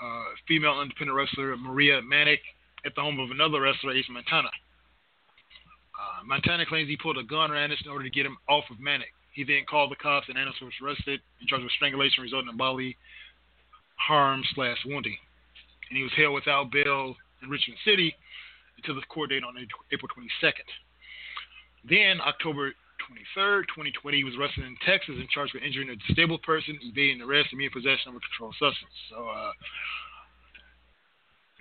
[0.01, 2.41] uh, female independent wrestler Maria Manic,
[2.85, 4.49] at the home of another wrestler, Ace Montana.
[5.93, 8.63] Uh, Montana claims he pulled a gun on Annis in order to get him off
[8.71, 9.13] of Manic.
[9.33, 12.57] He then called the cops, and Annis was arrested and charged with strangulation resulting in
[12.57, 12.97] bodily
[13.95, 15.15] harm slash wounding.
[15.89, 18.15] And he was held without bail in Richmond City
[18.77, 19.55] until the court date on
[19.91, 20.69] April 22nd.
[21.87, 26.41] Then, October 23rd, 2020, he was arrested in Texas and charged with injuring a disabled
[26.43, 28.93] person, evading arrest, and being in possession of a controlled substance.
[29.09, 29.51] So, uh,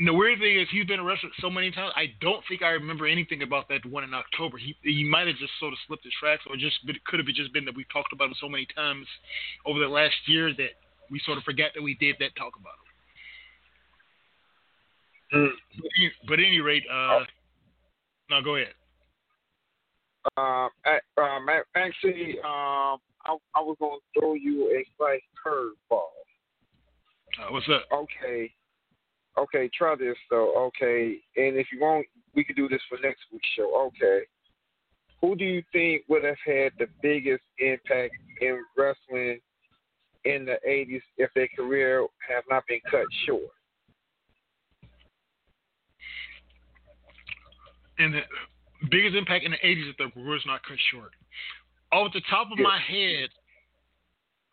[0.01, 1.93] and the weird thing is, he's been arrested so many times.
[1.95, 4.57] I don't think I remember anything about that one in October.
[4.57, 7.29] He he might have just sort of slipped his tracks, or just it could have
[7.29, 9.05] just been that we talked about him so many times
[9.67, 12.81] over the last year that we sort of forgot that we did that talk about
[12.81, 12.90] him.
[15.35, 15.49] Mm.
[16.29, 17.21] But, any rate, uh,
[18.31, 18.75] no, go ahead.
[20.37, 20.69] Um,
[21.17, 26.09] um, actually, um, I, I was going to throw you a slight curveball.
[27.39, 27.85] Uh, what's up?
[27.93, 28.53] Okay.
[29.39, 30.67] Okay, try this though.
[30.67, 33.89] Okay, and if you want, we could do this for next week's show.
[33.89, 34.23] Okay.
[35.21, 39.39] Who do you think would have had the biggest impact in wrestling
[40.25, 43.51] in the 80s if their career have not been cut short?
[48.01, 48.23] In the
[48.91, 51.13] biggest impact in the 80s if the career's not cut short.
[51.93, 53.29] Off the top of my head,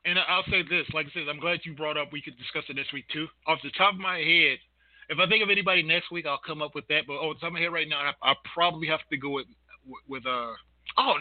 [0.03, 2.09] and I'll say this, like I said, I'm glad you brought up.
[2.11, 3.27] We could discuss it next week too.
[3.45, 4.57] Off the top of my head,
[5.09, 7.07] if I think of anybody next week, I'll come up with that.
[7.07, 9.29] But off the top of my head right now, I, I probably have to go
[9.29, 9.47] with
[10.07, 10.51] with uh.
[10.97, 11.13] Oh,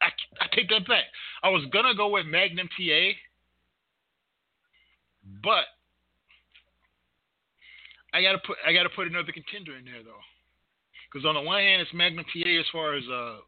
[0.00, 0.08] I,
[0.40, 1.04] I take that back.
[1.42, 3.10] I was gonna go with Magnum TA,
[5.42, 5.64] but
[8.14, 10.22] I gotta put I gotta put another contender in there though.
[11.10, 13.38] Because on the one hand, it's Magnum TA as far as uh,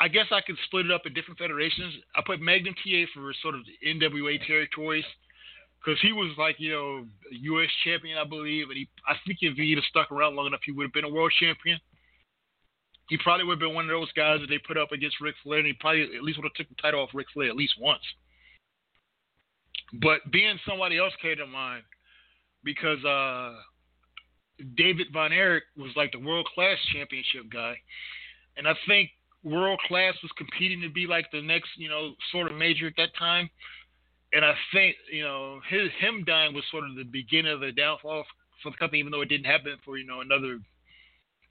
[0.00, 1.94] I guess I could split it up in different federations.
[2.14, 5.04] I put Magnum TA for sort of the NWA territories
[5.80, 7.70] because he was like you know U.S.
[7.84, 10.72] champion, I believe, and he I think if he'd have stuck around long enough, he
[10.72, 11.78] would have been a world champion.
[13.08, 15.34] He probably would have been one of those guys that they put up against Ric
[15.42, 17.56] Flair, and he probably at least would have took the title off Ric Flair at
[17.56, 18.02] least once.
[20.00, 21.84] But being somebody else came to mind
[22.64, 23.54] because uh,
[24.76, 27.76] David Von Erich was like the world class championship guy.
[28.56, 29.10] And I think
[29.42, 32.94] World Class was competing to be like the next, you know, sort of major at
[32.96, 33.50] that time.
[34.32, 37.72] And I think, you know, his him dying was sort of the beginning of the
[37.72, 38.24] downfall
[38.62, 40.58] for the company, even though it didn't happen for, you know, another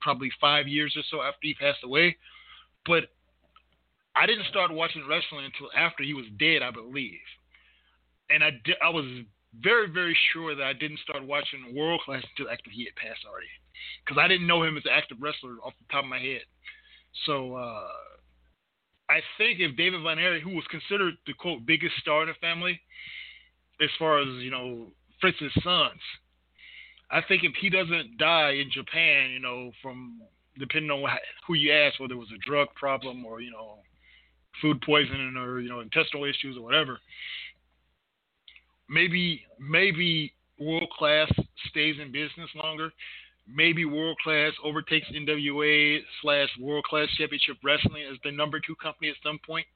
[0.00, 2.16] probably five years or so after he passed away.
[2.84, 3.04] But
[4.16, 7.20] I didn't start watching wrestling until after he was dead, I believe.
[8.28, 8.50] And I,
[8.82, 9.06] I was
[9.62, 13.24] very, very sure that I didn't start watching World Class until after he had passed
[13.28, 13.48] already.
[14.04, 16.42] Because I didn't know him as an active wrestler off the top of my head.
[17.26, 17.88] So uh,
[19.08, 22.34] I think if David Von Erich, who was considered the quote biggest star in the
[22.40, 22.80] family,
[23.80, 24.88] as far as you know,
[25.20, 26.00] Fritz's sons,
[27.10, 30.20] I think if he doesn't die in Japan, you know, from
[30.58, 31.08] depending on
[31.46, 33.78] who you ask, whether it was a drug problem or you know,
[34.60, 36.98] food poisoning or you know, intestinal issues or whatever,
[38.94, 41.30] maybe maybe world class
[41.68, 42.90] stays in business longer
[43.52, 49.10] maybe World Class overtakes NWA slash World Class Championship Wrestling as the number two company
[49.10, 49.66] at some point.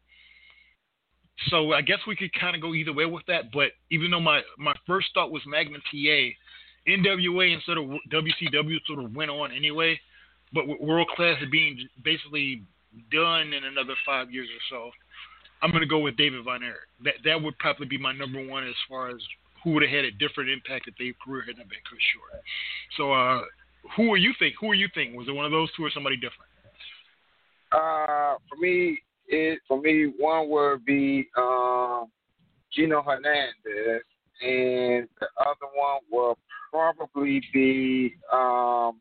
[1.51, 3.53] So I guess we could kind of go either way with that.
[3.53, 6.31] But even though my, my first thought was Magnum TA,
[6.89, 10.01] NWA instead of WCW sort of went on anyway.
[10.53, 12.63] But World Class being basically
[13.13, 14.91] done in another five years or so,
[15.63, 16.89] I'm going to go with David Von Erich.
[17.05, 19.17] That that would probably be my number one as far as
[19.63, 22.43] who would have had a different impact if their career hadn't been cut short.
[22.97, 23.43] So uh,
[23.97, 24.55] who are you think?
[24.61, 25.17] Who are you think?
[25.17, 26.51] Was it one of those two or somebody different?
[27.73, 32.07] Uh, for me, it for me one would be um,
[32.73, 34.03] Gino Hernandez,
[34.41, 36.39] and the other one will
[36.71, 39.01] probably be um,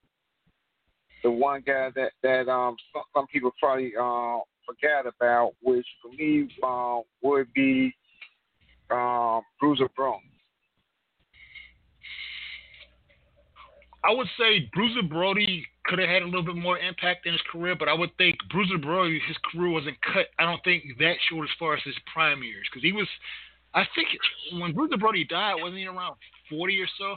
[1.24, 6.11] the one guy that that um some, some people probably um forgot about, which for
[6.11, 7.95] me um would be
[8.91, 10.24] um Bruiser Brody.
[14.03, 17.41] I would say Bruiser Brody could have had a little bit more impact in his
[17.51, 20.28] career, but I would think Bruiser Brody, his career wasn't cut.
[20.39, 23.07] I don't think that short as far as his prime years, because he was.
[23.74, 24.07] I think
[24.61, 26.15] when Bruiser Brody died, wasn't he around
[26.49, 27.15] forty or so?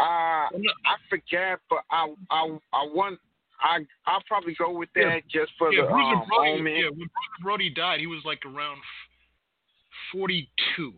[0.00, 3.18] Uh, I forget, but I I I want
[3.62, 5.20] I I'll probably go with that yeah.
[5.30, 6.76] just for yeah, the Bruiser um, Brody, moment.
[6.76, 8.80] Yeah, when Bruiser Brody died, he was like around
[10.12, 10.92] forty-two,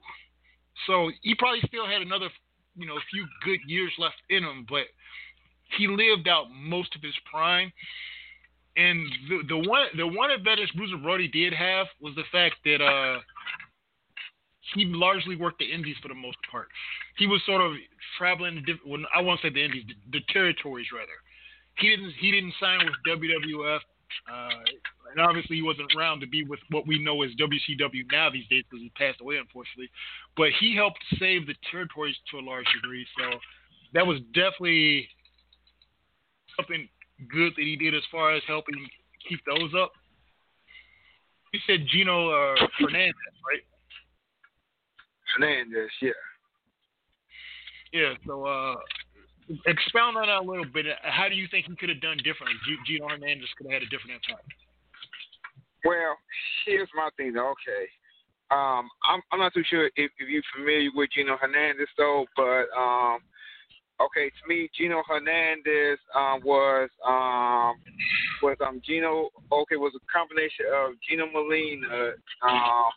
[0.86, 2.28] so he probably still had another
[2.76, 4.86] you know a few good years left in him, but
[5.76, 7.72] he lived out most of his prime.
[8.76, 12.80] And the the one the one advantage Bruiser Brody did have was the fact that
[12.80, 13.20] uh
[14.74, 16.68] he largely worked the Indies for the most part.
[17.18, 17.72] He was sort of
[18.16, 18.88] traveling the different.
[18.88, 21.12] Well, I won't say the Indies, the, the territories rather.
[21.78, 23.80] He didn't he didn't sign with WWF.
[24.30, 24.50] Uh,
[25.10, 28.46] and obviously he wasn't around to be with what we know as WCW now these
[28.48, 29.90] days because he passed away unfortunately.
[30.36, 33.38] But he helped save the territories to a large degree, so
[33.94, 35.08] that was definitely
[36.56, 36.88] something
[37.30, 38.74] good that he did as far as helping
[39.28, 39.92] keep those up.
[41.52, 43.14] You said Gino uh, Fernandez,
[43.48, 43.62] right?
[45.34, 46.10] Fernandez, yeah.
[47.92, 48.14] Yeah.
[48.26, 48.76] So uh,
[49.66, 50.86] expound on that a little bit.
[51.02, 52.56] How do you think he could have done differently?
[52.86, 54.46] Gino Hernandez could have had a different impact.
[55.84, 56.16] Well,
[56.66, 57.34] here's my thing.
[57.36, 57.84] Okay,
[58.50, 62.70] um, I'm I'm not too sure if, if you're familiar with Gino Hernandez though, but
[62.76, 63.18] um,
[64.00, 67.80] okay, to me, Gino Hernandez um, was um,
[68.42, 69.30] was um Gino.
[69.50, 72.12] Okay, was a combination of Gino Molina,
[72.42, 72.90] um,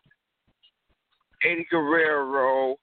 [1.43, 2.75] Eddie Guerrero,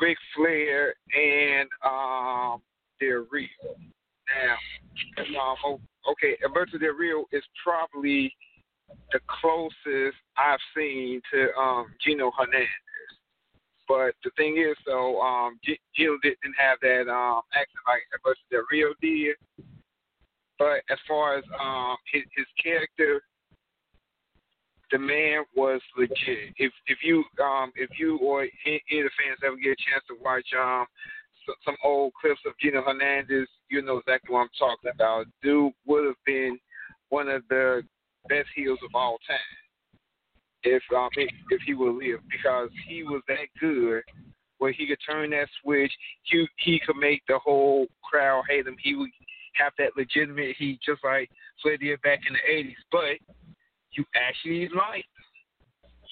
[0.00, 2.62] Ric Flair, and um,
[3.02, 3.48] Del Rio.
[5.26, 5.78] Now, um,
[6.08, 8.32] okay, Alberto Del Rio is probably
[9.12, 12.68] the closest I've seen to um, Gino Hernandez.
[13.88, 18.62] But the thing is, though, um, Gino didn't have that um, accent like Alberto Del
[18.70, 19.36] Rio did.
[20.58, 23.22] But as far as um, his, his character,
[24.92, 26.52] the man was legit.
[26.58, 30.04] If if you um if you or any of the fans ever get a chance
[30.08, 30.84] to watch um
[31.64, 35.26] some old clips of Gino Hernandez, you know exactly what I'm talking about.
[35.42, 36.58] Dude would have been
[37.08, 37.82] one of the
[38.28, 39.38] best heels of all time
[40.64, 44.02] if um if, he would live because he was that good
[44.58, 45.92] where he could turn that switch.
[46.22, 48.76] He he could make the whole crowd hate him.
[48.80, 49.10] He would
[49.54, 51.28] have that legitimate heat just like
[51.60, 52.76] Flair did back in the eighties.
[52.90, 53.18] But
[53.92, 55.11] you actually liked him.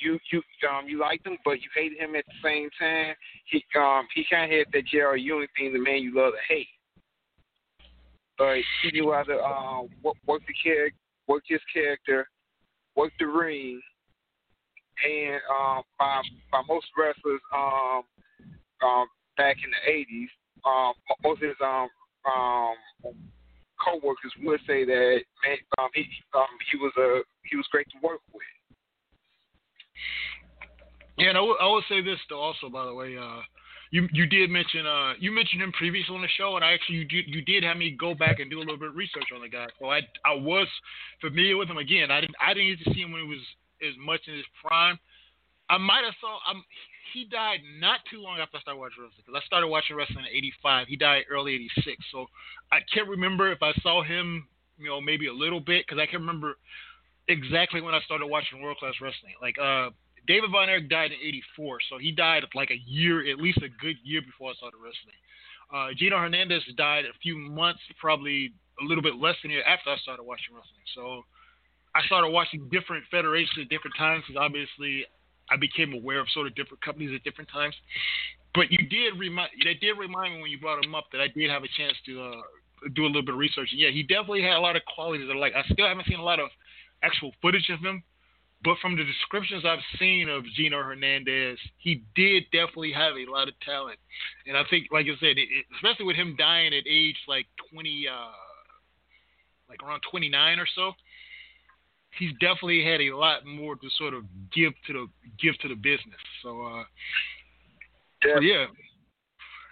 [0.01, 3.15] You you um you liked him, but you hated him at the same time.
[3.45, 5.17] He um he kind of had that J.R.
[5.17, 6.69] Ewing thing, the man you love to hate.
[8.39, 10.97] But he knew how to um work, work the character,
[11.27, 12.27] work his character,
[12.97, 13.81] work the ring,
[15.07, 18.03] and um by by most wrestlers um
[18.83, 20.29] um back in the eighties
[20.65, 20.93] um
[21.23, 21.89] most of his um
[22.27, 22.75] um
[23.85, 28.07] coworkers would say that man, um, he um, he was a he was great to
[28.07, 28.43] work with.
[31.19, 33.41] Yeah, and I, w- I will say this though also by the way, uh,
[33.91, 36.97] you you did mention uh you mentioned him previously on the show, and I actually
[36.97, 39.29] you did you did have me go back and do a little bit of research
[39.35, 40.69] on the guy, so I I was
[41.21, 42.11] familiar with him again.
[42.11, 43.45] I didn't I didn't get to see him when he was
[43.83, 44.99] as much in his prime.
[45.69, 46.63] I might have saw I'm
[47.13, 50.25] he died not too long after I started watching wrestling because I started watching wrestling
[50.31, 50.87] in '85.
[50.87, 52.27] He died early '86, so
[52.71, 54.47] I can't remember if I saw him,
[54.79, 56.57] you know, maybe a little bit because I can't remember
[57.31, 59.35] exactly when I started watching world class wrestling.
[59.41, 59.91] Like uh,
[60.27, 63.69] David Von Erich died in '84, so he died like a year, at least a
[63.81, 65.17] good year before I started wrestling.
[65.73, 69.65] Uh, Gino Hernandez died a few months, probably a little bit less than a year
[69.65, 70.83] after I started watching wrestling.
[70.95, 71.23] So
[71.95, 75.07] I started watching different federations at different times because obviously
[75.51, 77.75] I became aware of sort of different companies at different times.
[78.55, 81.29] But you did remind that did remind me when you brought him up that I
[81.29, 82.43] did have a chance to uh,
[82.95, 83.69] do a little bit of research.
[83.71, 86.07] And yeah, he definitely had a lot of qualities that are like I still haven't
[86.07, 86.51] seen a lot of
[87.03, 88.03] actual footage of him,
[88.63, 93.49] but from the descriptions I've seen of Gino Hernandez, he did definitely have a lot
[93.49, 93.99] of talent.
[94.47, 97.47] And I think, like I said, it, it, especially with him dying at age like
[97.73, 98.33] 20, uh,
[99.69, 100.93] like around 29 or so,
[102.19, 104.25] he's definitely had a lot more to sort of
[104.55, 105.07] give to the
[105.41, 106.21] give to the business.
[106.43, 106.85] So, uh,
[108.25, 108.35] yeah.
[108.35, 108.67] So yeah.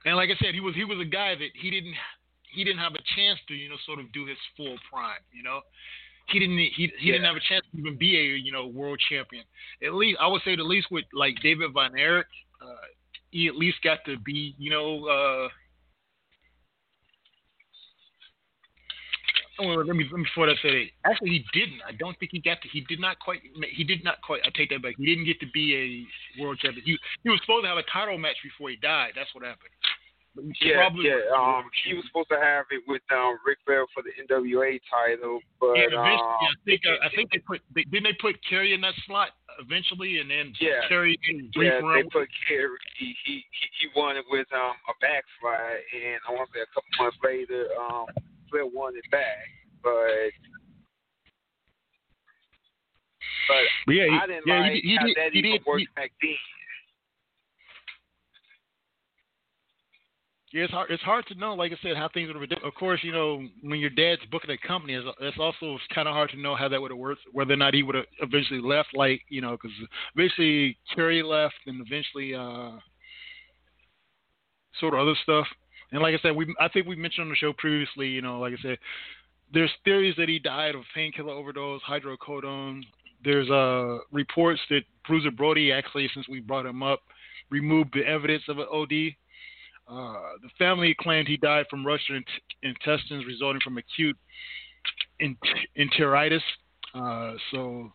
[0.04, 1.94] And like I said, he was he was a guy that he didn't
[2.54, 5.20] he didn't have a chance to you know sort of do his full prime.
[5.32, 5.60] You know,
[6.28, 7.12] he didn't he he yeah.
[7.12, 9.44] didn't have a chance to even be a you know world champion.
[9.84, 12.26] At least I would say at least with like David Von Erich,
[12.62, 12.86] uh,
[13.30, 15.06] he at least got to be you know.
[15.06, 15.48] Uh,
[19.60, 21.80] Oh, let me let me before I say Actually, he didn't.
[21.86, 22.68] I don't think he got to.
[22.68, 23.40] He did not quite.
[23.74, 24.40] He did not quite.
[24.44, 24.94] I take that back.
[24.96, 26.06] He didn't get to be
[26.38, 26.84] a world champion.
[26.86, 29.14] He he was supposed to have a title match before he died.
[29.16, 29.74] That's what happened.
[30.60, 31.34] Yeah, yeah.
[31.34, 35.40] Um, he was supposed to have it with um Ric Flair for the NWA title,
[35.60, 38.36] but yeah, um, yeah, I think uh, I think they put they, didn't they put
[38.48, 41.18] Kerry in that slot eventually, and then yeah, Kerry
[41.56, 42.78] yeah, they put Kerry.
[42.98, 43.44] He, he
[43.80, 47.18] he won it with um a backslide, and I want to say a couple months
[47.22, 48.06] later, um
[48.50, 49.48] Flair won it back,
[49.82, 50.32] but
[53.86, 56.12] but yeah, he, I didn't yeah, like he, he, how he, that even worked back
[56.20, 56.30] then.
[56.30, 56.36] Yeah,
[60.52, 60.90] it's hard.
[60.90, 61.54] It's hard to know.
[61.54, 62.62] Like I said, how things would have.
[62.64, 66.14] Of course, you know, when your dad's booking a company, it's, it's also kind of
[66.14, 67.20] hard to know how that would have worked.
[67.32, 69.76] Whether or not he would have eventually left, like you know, because
[70.14, 72.78] eventually Kerry left, and eventually uh,
[74.80, 75.46] sort of other stuff.
[75.92, 78.08] And like I said, we I think we mentioned on the show previously.
[78.08, 78.78] You know, like I said,
[79.52, 82.82] there's theories that he died of painkiller overdose, hydrocodone.
[83.24, 87.00] There's uh reports that Bruiser Brody actually, since we brought him up,
[87.50, 89.14] removed the evidence of an OD.
[89.88, 92.22] Uh, the family claimed he died from ruptured
[92.62, 94.16] intestines resulting from acute
[95.78, 96.42] enteritis.
[96.94, 97.90] Uh, so,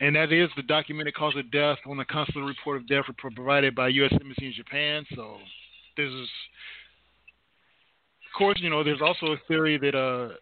[0.00, 3.74] and that is the documented cause of death on the consular report of death provided
[3.74, 4.12] by U.S.
[4.12, 5.04] Embassy in Japan.
[5.14, 5.38] So,
[5.96, 6.28] there's, of
[8.36, 10.34] course, you know, there's also a theory that uh,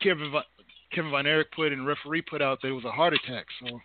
[0.00, 0.32] Kevin
[0.92, 3.46] Kevin Von Erich put and referee put out that it was a heart attack.
[3.60, 3.80] So,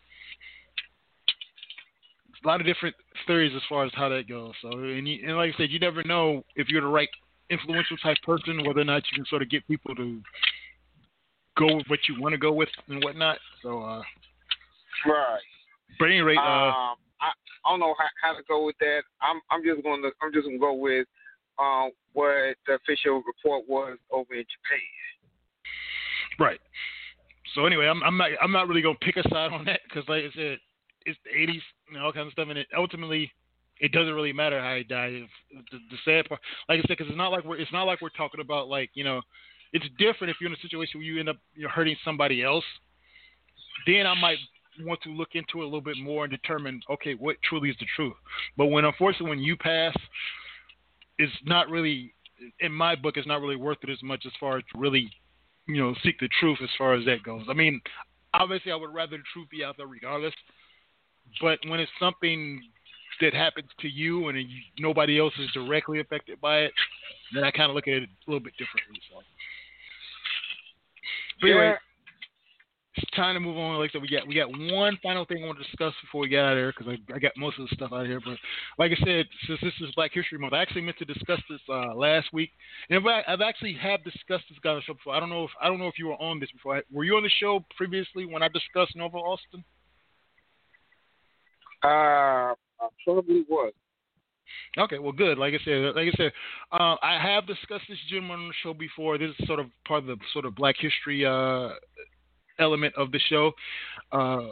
[2.43, 4.53] a lot of different theories as far as how that goes.
[4.61, 7.09] So, and, you, and like I said, you never know if you're the right
[7.49, 10.21] influential type person, whether or not you can sort of get people to
[11.57, 13.37] go with what you want to go with and whatnot.
[13.63, 14.01] So, uh,
[15.05, 15.39] right.
[15.99, 17.31] But at any rate, uh, um, I,
[17.65, 19.01] I don't know how, how to go with that.
[19.21, 21.07] I'm I'm just going to I'm just going to go with
[21.59, 24.79] um, what the official report was over in Japan.
[26.39, 26.59] Right.
[27.55, 30.07] So anyway, I'm I'm not I'm not really gonna pick a side on that because
[30.07, 30.59] like I said,
[31.07, 33.31] it's the 80s and all kinds of stuff, and it ultimately
[33.79, 35.13] it doesn't really matter how he died.
[35.71, 38.01] The, the sad part, like I said, because it's not like we're it's not like
[38.01, 39.21] we're talking about like you know,
[39.73, 42.43] it's different if you're in a situation where you end up you know, hurting somebody
[42.43, 42.65] else.
[43.85, 44.37] Then I might
[44.81, 47.75] want to look into it a little bit more and determine okay what truly is
[47.79, 48.13] the truth.
[48.57, 49.95] But when unfortunately when you pass,
[51.17, 52.13] it's not really
[52.59, 55.09] in my book it's not really worth it as much as far as really
[55.67, 57.43] you know seek the truth as far as that goes.
[57.49, 57.81] I mean,
[58.33, 60.33] obviously I would rather the truth be out there regardless.
[61.41, 62.61] But when it's something
[63.21, 66.73] that happens to you and you, nobody else is directly affected by it,
[67.33, 68.99] then I kind of look at it a little bit differently.
[69.09, 69.21] So,
[71.41, 71.75] but anyway,
[72.97, 73.77] it's time to move on.
[73.77, 76.21] Like I said, we got we got one final thing I want to discuss before
[76.21, 78.07] we get out of here because I, I got most of the stuff out of
[78.07, 78.21] here.
[78.23, 78.37] But
[78.79, 81.61] like I said, since this is Black History Month, I actually meant to discuss this
[81.69, 82.51] uh, last week,
[82.89, 85.13] and I've actually have discussed this guy on the show before.
[85.15, 86.81] I don't know if I don't know if you were on this before.
[86.91, 89.63] Were you on the show previously when I discussed Norvell Austin?
[91.83, 93.73] Uh, I probably was.
[94.77, 95.37] Okay, well, good.
[95.37, 96.31] Like I said, like I said,
[96.71, 99.17] uh, I have discussed this gentleman on the show before.
[99.17, 101.69] This is sort of part of the sort of Black History uh,
[102.59, 103.51] element of the show,
[104.11, 104.47] uh,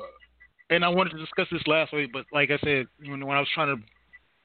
[0.70, 2.12] and I wanted to discuss this last week.
[2.12, 3.84] But like I said, when, when I was trying to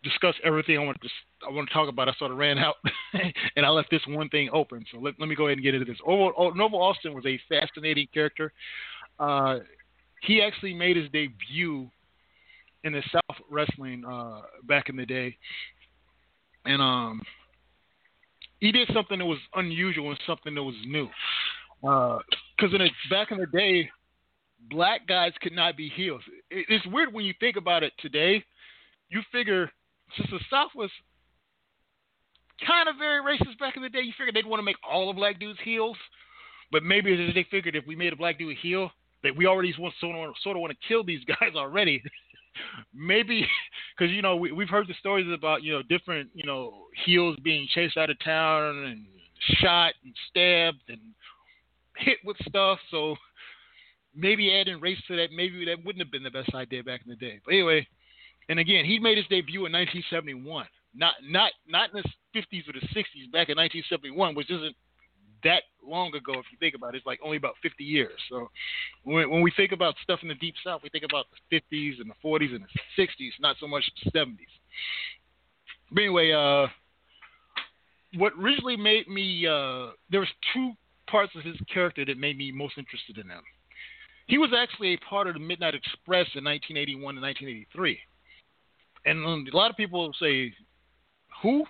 [0.03, 1.09] discuss everything I want to
[1.47, 2.77] I want to talk about, I sort of ran out,
[3.57, 4.85] and I left this one thing open.
[4.93, 5.99] So let, let me go ahead and get into this.
[6.05, 8.53] Over, Norvell Austin was a fascinating character.
[9.19, 9.59] Uh,
[10.23, 11.91] he actually made his debut
[12.85, 15.37] in the South wrestling uh, back in the day,
[16.65, 17.23] and um,
[18.59, 21.09] he did something that was unusual and something that was new.
[21.81, 23.89] Because uh, in a, back in the day,
[24.71, 26.23] black guys could not be heels.
[26.51, 28.45] It, it's weird when you think about it today.
[29.09, 29.71] You figure
[30.17, 30.91] since the South was
[32.67, 35.07] kind of very racist back in the day, you figure they'd want to make all
[35.07, 35.97] the black dudes heels.
[36.73, 38.91] But maybe they figured if we made a black dude a heel,
[39.23, 42.03] that we already want, sort of, sort of want to kill these guys already.
[42.95, 43.47] Maybe
[43.99, 47.37] because you know we, we've heard the stories about you know different you know heels
[47.43, 49.07] being chased out of town and
[49.59, 51.01] shot and stabbed and
[51.97, 52.79] hit with stuff.
[52.91, 53.17] So
[54.15, 57.11] maybe adding race to that, maybe that wouldn't have been the best idea back in
[57.11, 57.41] the day.
[57.45, 57.87] But anyway,
[58.49, 60.67] and again, he made his debut in 1971.
[60.95, 63.31] Not not not in the 50s or the 60s.
[63.33, 64.75] Back in 1971, which isn't
[65.45, 66.99] that long ago if you think about it.
[66.99, 68.19] It's like only about 50 years.
[68.29, 68.51] So
[69.05, 72.01] when, when we think about stuff in the deep south, we think about the 50s
[72.01, 74.37] and the 40s and the 60s, not so much the 70s.
[75.91, 76.69] But anyway, uh,
[78.17, 80.73] what originally made me uh, there was two
[81.09, 83.43] parts of his character that made me most interested in him.
[84.27, 87.99] He was actually a part of the Midnight Express in 1981 and 1983.
[89.07, 90.55] And a lot of people say,
[91.43, 91.67] "Who?"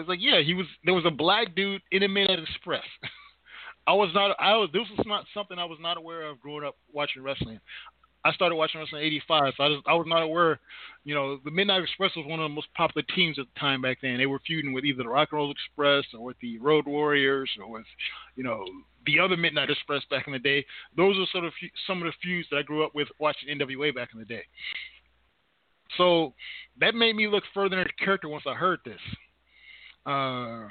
[0.00, 0.66] It's like, yeah, he was.
[0.84, 2.84] There was a black dude in the Midnight Express.
[3.86, 4.36] I was not.
[4.38, 4.70] I was.
[4.72, 7.60] This was not something I was not aware of growing up watching wrestling.
[8.24, 10.60] I started watching wrestling in '85, so I, just, I was not aware.
[11.04, 13.80] You know, the Midnight Express was one of the most popular teams at the time
[13.80, 14.18] back then.
[14.18, 17.50] They were feuding with either the Rock and Roll Express or with the Road Warriors
[17.58, 17.86] or with,
[18.36, 18.64] you know,
[19.06, 20.66] the other Midnight Express back in the day.
[20.96, 21.52] Those are sort of
[21.86, 24.42] some of the feuds that I grew up with watching NWA back in the day.
[25.96, 26.34] So
[26.78, 29.00] that made me look further into the character once I heard this.
[30.06, 30.68] Uh,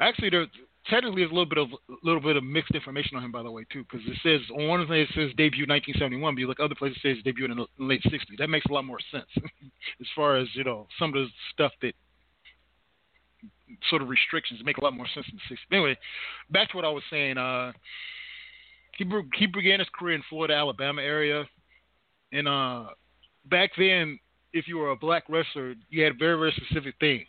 [0.00, 0.46] actually, there
[0.90, 1.68] technically there's a little bit of
[2.02, 4.68] little bit of mixed information on him, by the way, too, because it says on
[4.68, 7.56] one place it says debut 1971, but you look other places it says debut in
[7.56, 8.38] the late 60s.
[8.38, 9.26] That makes a lot more sense
[10.00, 11.94] as far as you know some of the stuff that
[13.88, 15.76] sort of restrictions make a lot more sense in the 60s.
[15.76, 15.96] Anyway,
[16.50, 17.38] back to what I was saying.
[17.38, 17.72] Uh,
[18.98, 19.06] he
[19.36, 21.46] he began his career in Florida, Alabama area,
[22.32, 22.86] and uh,
[23.46, 24.18] back then,
[24.52, 27.24] if you were a black wrestler, you had very very specific thing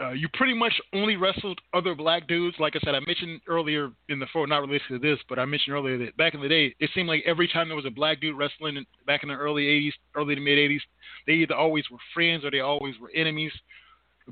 [0.00, 2.56] uh, you pretty much only wrestled other black dudes.
[2.58, 5.44] Like I said, I mentioned earlier in the forum, not related to this, but I
[5.44, 7.90] mentioned earlier that back in the day, it seemed like every time there was a
[7.90, 10.80] black dude wrestling in, back in the early 80s, early to mid 80s,
[11.26, 13.52] they either always were friends or they always were enemies.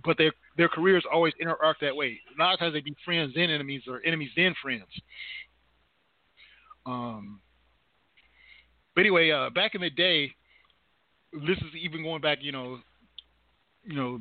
[0.05, 2.19] But their their careers always interact that way.
[2.35, 4.87] A lot of times they'd be friends then enemies or enemies then friends.
[6.87, 7.41] Um,
[8.95, 10.35] but anyway, uh, back in the day,
[11.33, 12.79] this is even going back, you know,
[13.85, 14.21] you know,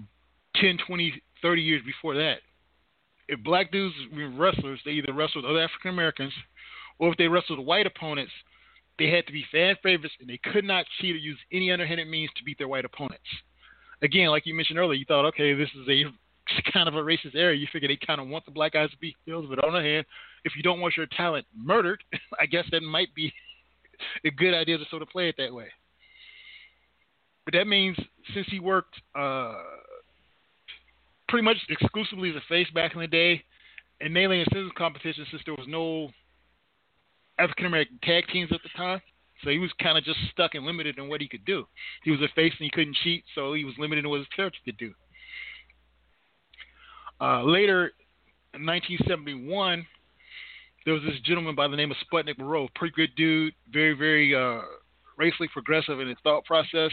[0.61, 2.37] 10, 20, 30 years before that,
[3.27, 6.33] if black dudes were wrestlers, they either wrestled other African Americans,
[6.99, 8.31] or if they wrestled white opponents,
[8.97, 12.07] they had to be fan favorites and they could not cheat or use any underhanded
[12.07, 13.27] means to beat their white opponents.
[14.01, 16.03] Again, like you mentioned earlier, you thought, okay, this is a
[16.73, 17.57] kind of a racist area.
[17.57, 19.79] You figure they kind of want the black guys to be heels, but on the
[19.79, 20.05] other hand,
[20.45, 22.03] if you don't want your talent murdered,
[22.39, 23.33] I guess that might be
[24.25, 25.67] a good idea to sort of play it that way.
[27.45, 27.97] But that means
[28.33, 29.55] since he worked uh,
[31.27, 33.43] pretty much exclusively as a face back in the day,
[34.01, 36.09] and mainly in scissors competition since there was no
[37.39, 39.01] African American tag teams at the time.
[39.43, 41.65] So he was kind of just stuck and limited in what he could do.
[42.03, 44.27] He was a face and he couldn't cheat, so he was limited in what his
[44.35, 44.93] character could do.
[47.21, 47.91] Uh, later,
[48.53, 49.85] in 1971,
[50.85, 54.33] there was this gentleman by the name of Sputnik Monroe, pretty good dude, very, very
[54.33, 54.61] uh,
[55.17, 56.91] racially progressive in his thought process,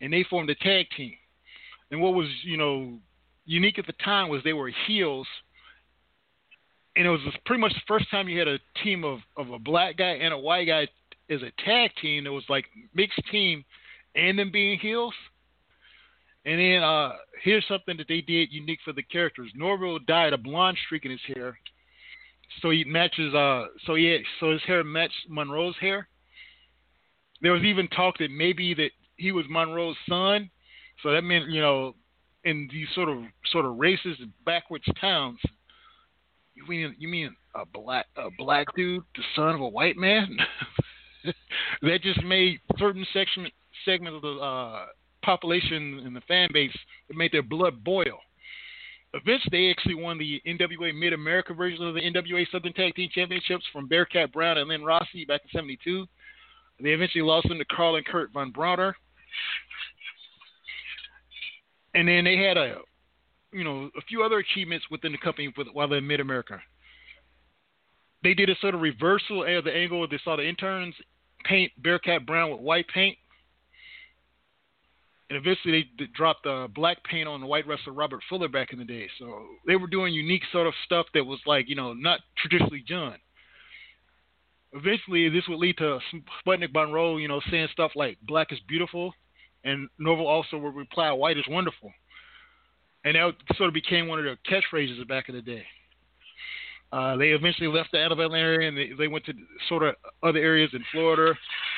[0.00, 1.14] and they formed a tag team.
[1.90, 2.98] And what was, you know,
[3.44, 5.26] unique at the time was they were heels,
[6.96, 9.58] and it was pretty much the first time you had a team of, of a
[9.58, 10.86] black guy and a white guy
[11.30, 12.26] as a tag team.
[12.26, 13.64] It was like mixed team,
[14.14, 15.14] and them being heels.
[16.44, 17.12] And then uh,
[17.42, 19.50] here's something that they did unique for the characters.
[19.54, 21.58] Norvell dyed a blonde streak in his hair,
[22.60, 23.32] so he matches.
[23.34, 26.08] Uh, so had, so his hair matched Monroe's hair.
[27.40, 30.50] There was even talk that maybe that he was Monroe's son,
[31.02, 31.94] so that meant you know
[32.44, 33.18] in these sort of
[33.50, 35.38] sort of racist backwards towns.
[36.54, 40.36] You mean you mean a black a black dude, the son of a white man?
[41.82, 43.46] that just made certain section
[43.84, 44.86] segments of the uh,
[45.22, 46.76] population and the fan base,
[47.08, 48.18] it made their blood boil.
[49.14, 53.10] Eventually, they actually won the NWA Mid America version of the NWA Southern Tag Team
[53.12, 56.06] Championships from Bearcat Brown and Len Rossi back in '72.
[56.80, 58.94] They eventually lost them to Karl and Kurt Von Brauner.
[61.94, 62.78] And then they had a,
[63.52, 66.60] you know, a few other achievements within the company while they're in Mid America.
[68.22, 70.06] They did a sort of reversal of the angle.
[70.08, 70.94] They saw the interns
[71.44, 73.18] paint Bearcat Brown with white paint
[75.32, 78.78] and eventually they dropped the black paint on the white wrestler Robert Fuller back in
[78.78, 79.08] the day.
[79.18, 82.84] So they were doing unique sort of stuff that was like you know not traditionally
[82.86, 83.16] done.
[84.74, 86.00] Eventually, this would lead to
[86.46, 89.14] Sputnik Monroe, you know, saying stuff like "Black is beautiful,"
[89.64, 91.92] and Norvell also would reply, "White is wonderful,"
[93.04, 95.66] and that sort of became one of their catchphrases back in the day.
[96.92, 99.32] Uh, they eventually left the Alabama area and they, they went to
[99.66, 101.32] sort of other areas in Florida.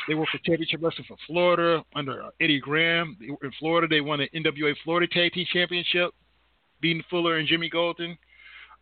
[0.08, 3.16] They worked for Championship Wrestling for Florida under uh, Eddie Graham.
[3.20, 6.10] In Florida, they won the NWA Florida Tag Team Championship,
[6.80, 8.18] beating Fuller and Jimmy Golden.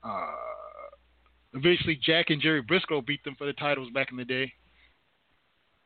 [0.02, 0.26] Uh,
[1.52, 4.50] eventually, Jack and Jerry Briscoe beat them for the titles back in the day.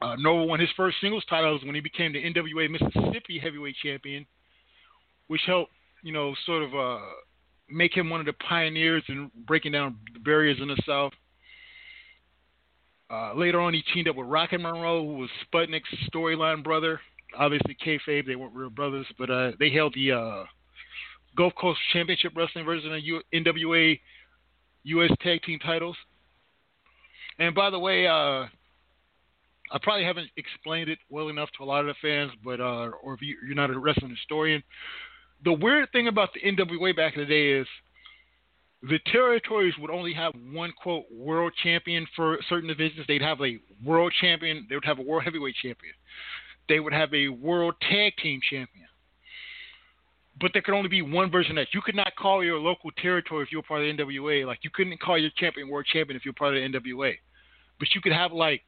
[0.01, 4.27] Uh, Norvell won his first singles titles when he became the NWA Mississippi Heavyweight Champion,
[5.29, 7.05] which helped, you know, sort of uh,
[7.71, 11.13] make him one of the pioneers in breaking down the barriers in the South.
[13.09, 17.01] Uh, later on, he teamed up with Rocket Monroe, who was Sputnik's storyline brother.
[17.39, 20.45] Obviously, kayfabe, they weren't real brothers, but uh, they held the uh,
[21.37, 23.99] Gulf Coast Championship Wrestling version of U- NWA
[24.85, 25.11] U.S.
[25.23, 25.97] Tag Team titles.
[27.39, 28.47] And by the way, uh,
[29.73, 32.91] I probably haven't explained it well enough to a lot of the fans, but uh,
[33.03, 34.63] or if you, are not a wrestling historian,
[35.45, 37.67] the weird thing about the NWA back in the day is
[38.83, 43.07] the territories would only have one quote world champion for certain divisions.
[43.09, 44.67] They'd have a world champion.
[44.69, 45.95] They would have a world heavyweight champion.
[46.69, 48.87] They would have a world tag team champion.
[50.41, 51.75] But there could only be one version of that.
[51.75, 54.47] You could not call your local territory if you were part of the NWA.
[54.47, 57.15] Like you couldn't call your champion world champion if you were part of the NWA.
[57.79, 58.63] But you could have like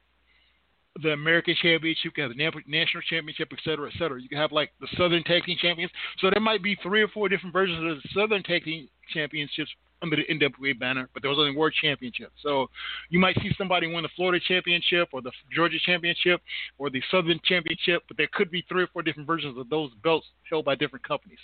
[1.01, 4.21] the American Championship, you can have the National Championship, et cetera, et cetera.
[4.21, 5.91] You can have like the Southern Tag Team Champions.
[6.19, 9.71] So there might be three or four different versions of the Southern Tag Team Championships
[10.01, 12.31] under the NWA banner, but there was only World Championship.
[12.41, 12.67] So
[13.09, 16.41] you might see somebody win the Florida Championship or the Georgia Championship
[16.77, 19.91] or the Southern Championship, but there could be three or four different versions of those
[20.03, 21.39] belts held by different companies.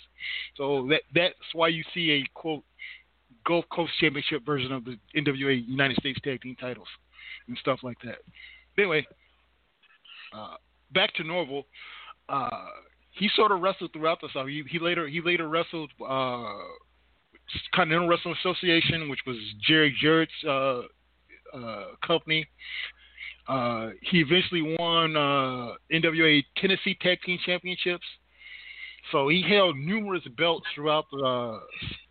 [0.56, 2.64] So that that's why you see a quote
[3.46, 6.88] Gulf Coast Championship version of the NWA United States Tag Team titles
[7.48, 8.18] and stuff like that.
[8.78, 9.06] Anyway,
[10.36, 10.56] uh,
[10.92, 11.64] back to Norvell.
[12.28, 12.48] Uh,
[13.12, 14.48] he sort of wrestled throughout the South.
[14.48, 16.52] He, he later he later wrestled uh,
[17.74, 19.36] Continental Wrestling Association, which was
[19.66, 20.82] Jerry Jarrett's uh,
[21.56, 22.46] uh, company.
[23.48, 25.12] Uh, he eventually won
[25.92, 28.04] NWA Tennessee Tag Team Championships.
[29.12, 31.60] So he held numerous belts throughout the,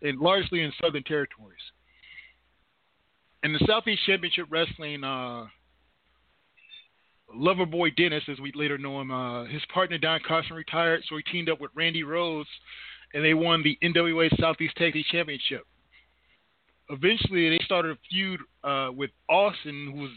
[0.00, 1.60] and largely in Southern territories.
[3.42, 5.04] In the Southeast Championship Wrestling
[7.34, 11.22] Loverboy Dennis, as we later know him, uh, his partner Don Carson retired, so he
[11.24, 12.46] teamed up with Randy Rose,
[13.14, 15.62] and they won the NWA Southeast Tag Team Championship.
[16.88, 20.10] Eventually, they started a feud uh, with Austin, who was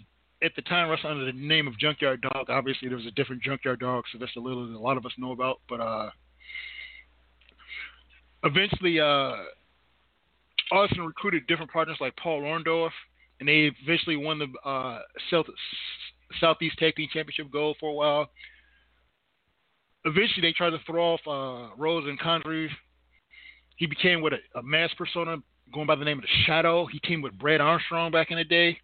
[0.44, 2.50] at the time wrestling under the name of Junkyard Dog.
[2.50, 5.06] Obviously, there was a different Junkyard Dog, so that's a little that a lot of
[5.06, 5.60] us know about.
[5.68, 6.10] But uh,
[8.44, 9.34] eventually, uh,
[10.72, 12.92] Austin recruited different partners like Paul Orndorff,
[13.40, 15.00] and they eventually won the uh,
[15.32, 15.48] South
[16.40, 18.30] Southeast Tag Team Championship gold for a while.
[20.06, 22.70] Eventually, they tried to throw off uh, Rose and Condrey.
[23.76, 25.38] He became with a, a mass persona
[25.74, 26.86] going by the name of the Shadow.
[26.86, 28.80] He teamed with Brad Armstrong back in the day.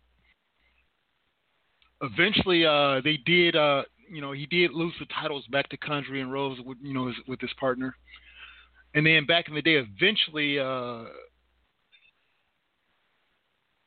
[2.02, 3.56] Eventually, uh, they did.
[3.56, 6.94] Uh, you know, he did lose the titles back to Condrey and Rose, with, you
[6.94, 7.96] know, with his partner.
[8.94, 11.06] And then back in the day, eventually, uh,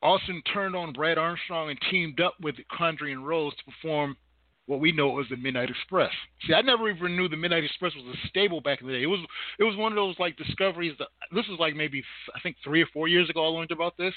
[0.01, 4.15] Austin turned on Brad Armstrong and teamed up with Condrey and Rose to perform
[4.65, 6.11] what we know as the Midnight Express.
[6.47, 9.03] See, I never even knew the Midnight Express was a stable back in the day.
[9.03, 9.19] It was
[9.57, 12.03] it was one of those like discoveries that this was like maybe
[12.35, 14.13] I think three or four years ago I learned about this.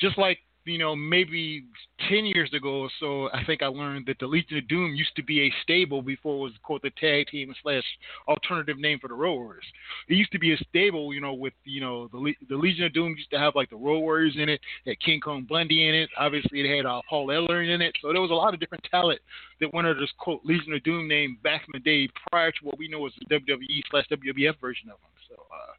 [0.00, 1.64] Just like you know, maybe
[2.08, 5.14] 10 years ago or so, I think I learned that the Legion of Doom used
[5.16, 7.84] to be a stable before it was called the tag team slash
[8.28, 9.64] alternative name for the Road Warriors.
[10.08, 12.92] It used to be a stable, you know, with, you know, the, the Legion of
[12.92, 15.94] Doom used to have like the Road Warriors in it, had King Kong Bundy in
[15.94, 16.10] it.
[16.18, 17.94] Obviously, it had uh, Paul Ellering in it.
[18.02, 19.20] So there was a lot of different talent
[19.60, 22.58] that went under this quote Legion of Doom name back in the day prior to
[22.62, 25.10] what we know as the WWE slash WWF version of them.
[25.28, 25.72] So, uh,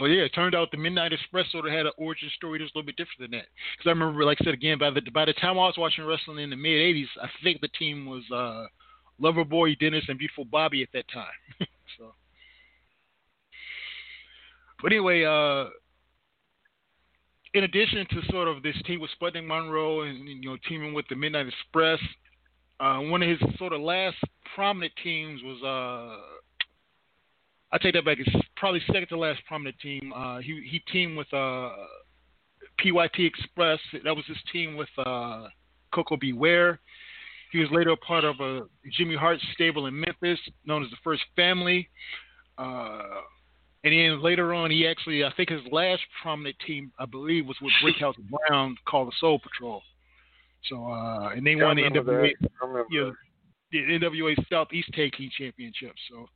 [0.00, 2.72] so yeah, it turned out the Midnight Express sort of had an origin story that's
[2.74, 3.46] a little bit different than that.
[3.76, 6.06] Because I remember, like I said again, by the by the time I was watching
[6.06, 8.66] wrestling in the mid '80s, I think the team was uh,
[9.22, 11.26] Loverboy Dennis and Beautiful Bobby at that time.
[11.98, 12.14] so,
[14.82, 15.68] but anyway, uh,
[17.52, 21.04] in addition to sort of this team with Sputnik Monroe and you know teaming with
[21.10, 22.00] the Midnight Express,
[22.80, 24.16] uh, one of his sort of last
[24.54, 26.40] prominent teams was uh,
[27.72, 28.18] I take that back.
[28.18, 30.12] It's probably second to last prominent team.
[30.14, 31.70] Uh, he he teamed with uh,
[32.78, 33.78] PYT Express.
[34.04, 35.46] That was his team with uh,
[35.94, 36.32] Koko B.
[36.32, 36.80] Ware.
[37.52, 38.62] He was later a part of a
[38.96, 41.88] Jimmy Hart stable in Memphis, known as the First Family.
[42.58, 43.02] Uh,
[43.82, 47.56] and then later on, he actually, I think his last prominent team, I believe, was
[47.60, 49.82] with Brickhouse Brown, called the Soul Patrol.
[50.68, 52.50] So, uh, and they Yeah, won the NWA, that.
[52.62, 53.12] I remember you know,
[53.72, 55.94] the NWA Southeast Tag Team Championship.
[56.10, 56.28] So,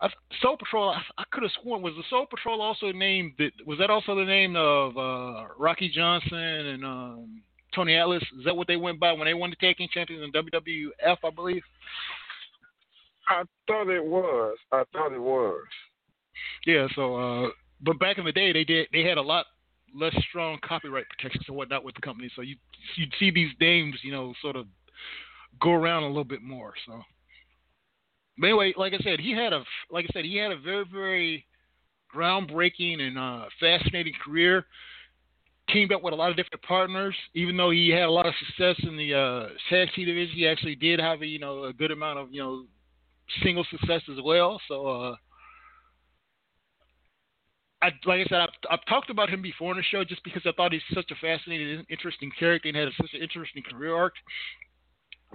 [0.00, 0.08] I,
[0.40, 3.32] Soul Patrol, I, I could have sworn was the Soul Patrol also named
[3.66, 7.42] was that also the name of uh, Rocky Johnson and um,
[7.74, 8.22] Tony Atlas?
[8.38, 11.16] Is that what they went by when they won the Tag Team Champions in WWF?
[11.24, 11.62] I believe.
[13.28, 14.56] I thought it was.
[14.72, 15.64] I thought it was.
[16.66, 16.86] Yeah.
[16.94, 17.48] So, uh,
[17.82, 19.46] but back in the day, they did they had a lot
[19.94, 22.30] less strong copyright protections and whatnot with the company.
[22.34, 22.56] So you
[22.96, 24.66] you'd see these names, you know, sort of
[25.60, 26.74] go around a little bit more.
[26.86, 27.02] So,
[28.40, 30.84] but anyway, like I said, he had a like I said, he had a very
[30.90, 31.46] very
[32.14, 34.66] groundbreaking and uh, fascinating career.
[35.68, 37.14] Teamed up with a lot of different partners.
[37.34, 40.74] Even though he had a lot of success in the uh, team division, he actually
[40.74, 42.64] did have a you know a good amount of you know
[43.44, 44.60] single success as well.
[44.68, 44.86] So.
[44.86, 45.16] uh
[47.82, 50.42] I, like I said, I've, I've talked about him before in the show just because
[50.44, 54.12] I thought he's such a fascinating, interesting character and had such an interesting career arc.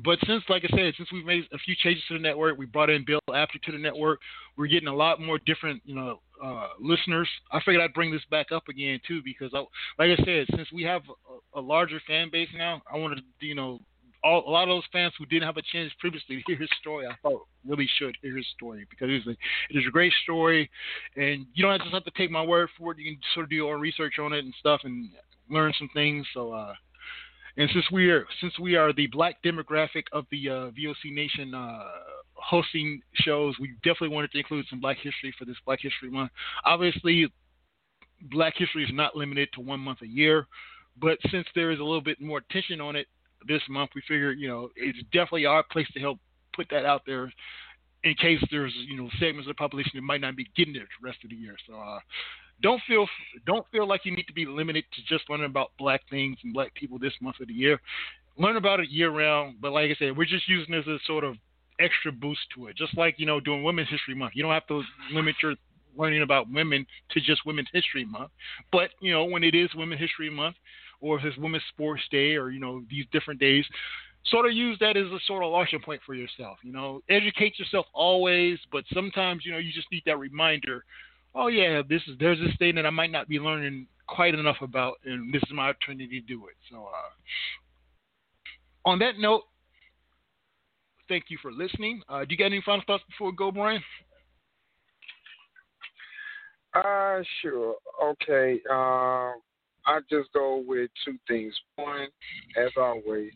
[0.04, 2.66] But since, like I said, since we've made a few changes to the network, we
[2.66, 4.20] brought in Bill Apter to the network.
[4.58, 7.30] We're getting a lot more different, you know, uh, listeners.
[7.52, 9.60] I figured I'd bring this back up again too because, I,
[9.98, 11.04] like I said, since we have
[11.56, 13.80] a, a larger fan base now, I wanted to, you know,
[14.26, 16.70] all, a lot of those fans who didn't have a chance previously to hear his
[16.82, 19.32] story, I thought really should hear his story because it is a
[19.70, 20.70] it is a great story,
[21.16, 22.98] and you don't just have to take my word for it.
[22.98, 25.10] You can sort of do your own research on it and stuff and
[25.50, 26.26] learn some things.
[26.34, 26.74] So, uh,
[27.57, 31.53] and since we are since we are the black demographic of the uh, VOC Nation
[31.53, 31.84] uh,
[32.34, 36.32] hosting shows, we definitely wanted to include some Black History for this Black History Month.
[36.65, 37.27] Obviously,
[38.22, 40.48] Black History is not limited to one month a year,
[41.02, 43.07] but since there is a little bit more attention on it
[43.48, 46.19] this month, we figured you know it's definitely our place to help
[46.56, 47.32] put that out there
[48.03, 50.82] in case there's you know segments of the population that might not be getting it
[50.82, 51.56] the rest of the year.
[51.68, 51.99] So uh,
[52.61, 53.07] don't feel
[53.45, 56.53] don't feel like you need to be limited to just learning about black things and
[56.53, 57.80] black people this month of the year.
[58.38, 59.57] Learn about it year round.
[59.61, 61.36] But like I said, we're just using this as sort of
[61.80, 62.77] extra boost to it.
[62.77, 65.56] Just like you know doing Women's History Month, you don't have to limit your
[65.98, 68.32] learning about women to just Women's History Month.
[68.72, 70.56] But you know when it is Women's History Month,
[71.02, 73.65] or if it's Women's Sports Day, or you know these different days,
[74.27, 76.57] sort of use that as a sort of launching point for yourself.
[76.64, 80.84] You know, educate yourself always, but sometimes you know you just need that reminder.
[81.36, 84.57] Oh yeah, this is there's this thing that I might not be learning quite enough
[84.62, 86.56] about, and this is my opportunity to do it.
[86.72, 89.44] So, uh, on that note,
[91.10, 92.02] thank you for listening.
[92.07, 93.84] Uh, do you got any final thoughts before we go, Brian?
[96.74, 97.76] Uh, sure.
[98.03, 98.62] Okay.
[98.70, 99.41] Um,
[99.88, 101.53] I just go with two things.
[101.76, 102.07] One,
[102.57, 103.32] as always,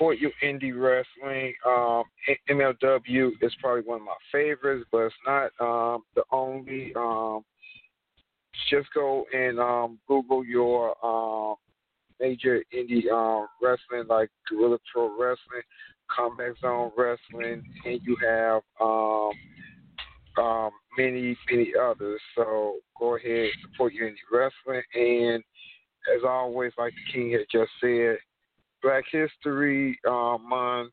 [0.00, 1.52] support your indie wrestling.
[1.66, 2.04] Um,
[2.48, 6.92] MLW is probably one of my favorites, but it's not um, the only.
[6.96, 7.44] Um,
[8.70, 11.56] just go and um, Google your um,
[12.18, 15.62] major indie um, wrestling like Guerrilla Pro Wrestling,
[16.08, 19.32] Combat Zone Wrestling, and you have um,
[20.42, 22.20] um, many, many others.
[22.36, 24.82] So go ahead, support your indie wrestling.
[24.94, 25.42] And
[26.16, 28.18] as always, like the King had just said,
[28.82, 30.92] Black History uh, Month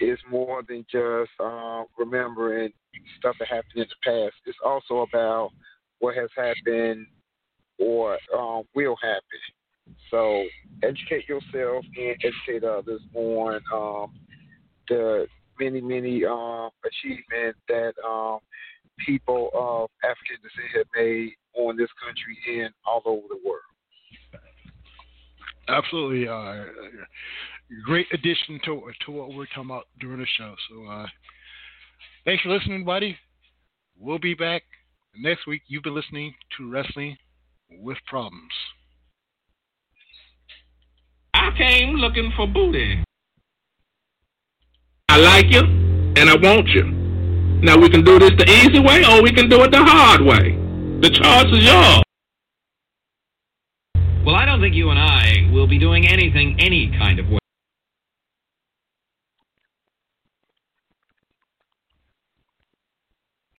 [0.00, 2.70] is more than just um, remembering
[3.18, 4.34] stuff that happened in the past.
[4.46, 5.50] It's also about
[6.00, 7.06] what has happened
[7.78, 9.96] or um, will happen.
[10.10, 10.44] So
[10.82, 14.12] educate yourself and educate others on um,
[14.88, 15.26] the
[15.58, 17.92] many, many achievements that
[19.06, 23.71] people of African descent have made on this country and all over the world.
[25.68, 26.64] Absolutely, uh,
[27.84, 30.54] great addition to to what we're talking about during the show.
[30.68, 31.06] So, uh,
[32.24, 33.16] thanks for listening, buddy.
[33.98, 34.62] We'll be back
[35.16, 35.62] next week.
[35.68, 37.16] You've been listening to Wrestling
[37.70, 38.52] with Problems.
[41.34, 43.02] I came looking for booty.
[45.08, 46.84] I like you, and I want you.
[47.62, 50.22] Now we can do this the easy way, or we can do it the hard
[50.22, 50.58] way.
[51.00, 52.02] The choice is yours.
[54.24, 57.41] Well, I don't think you and I will be doing anything any kind of way.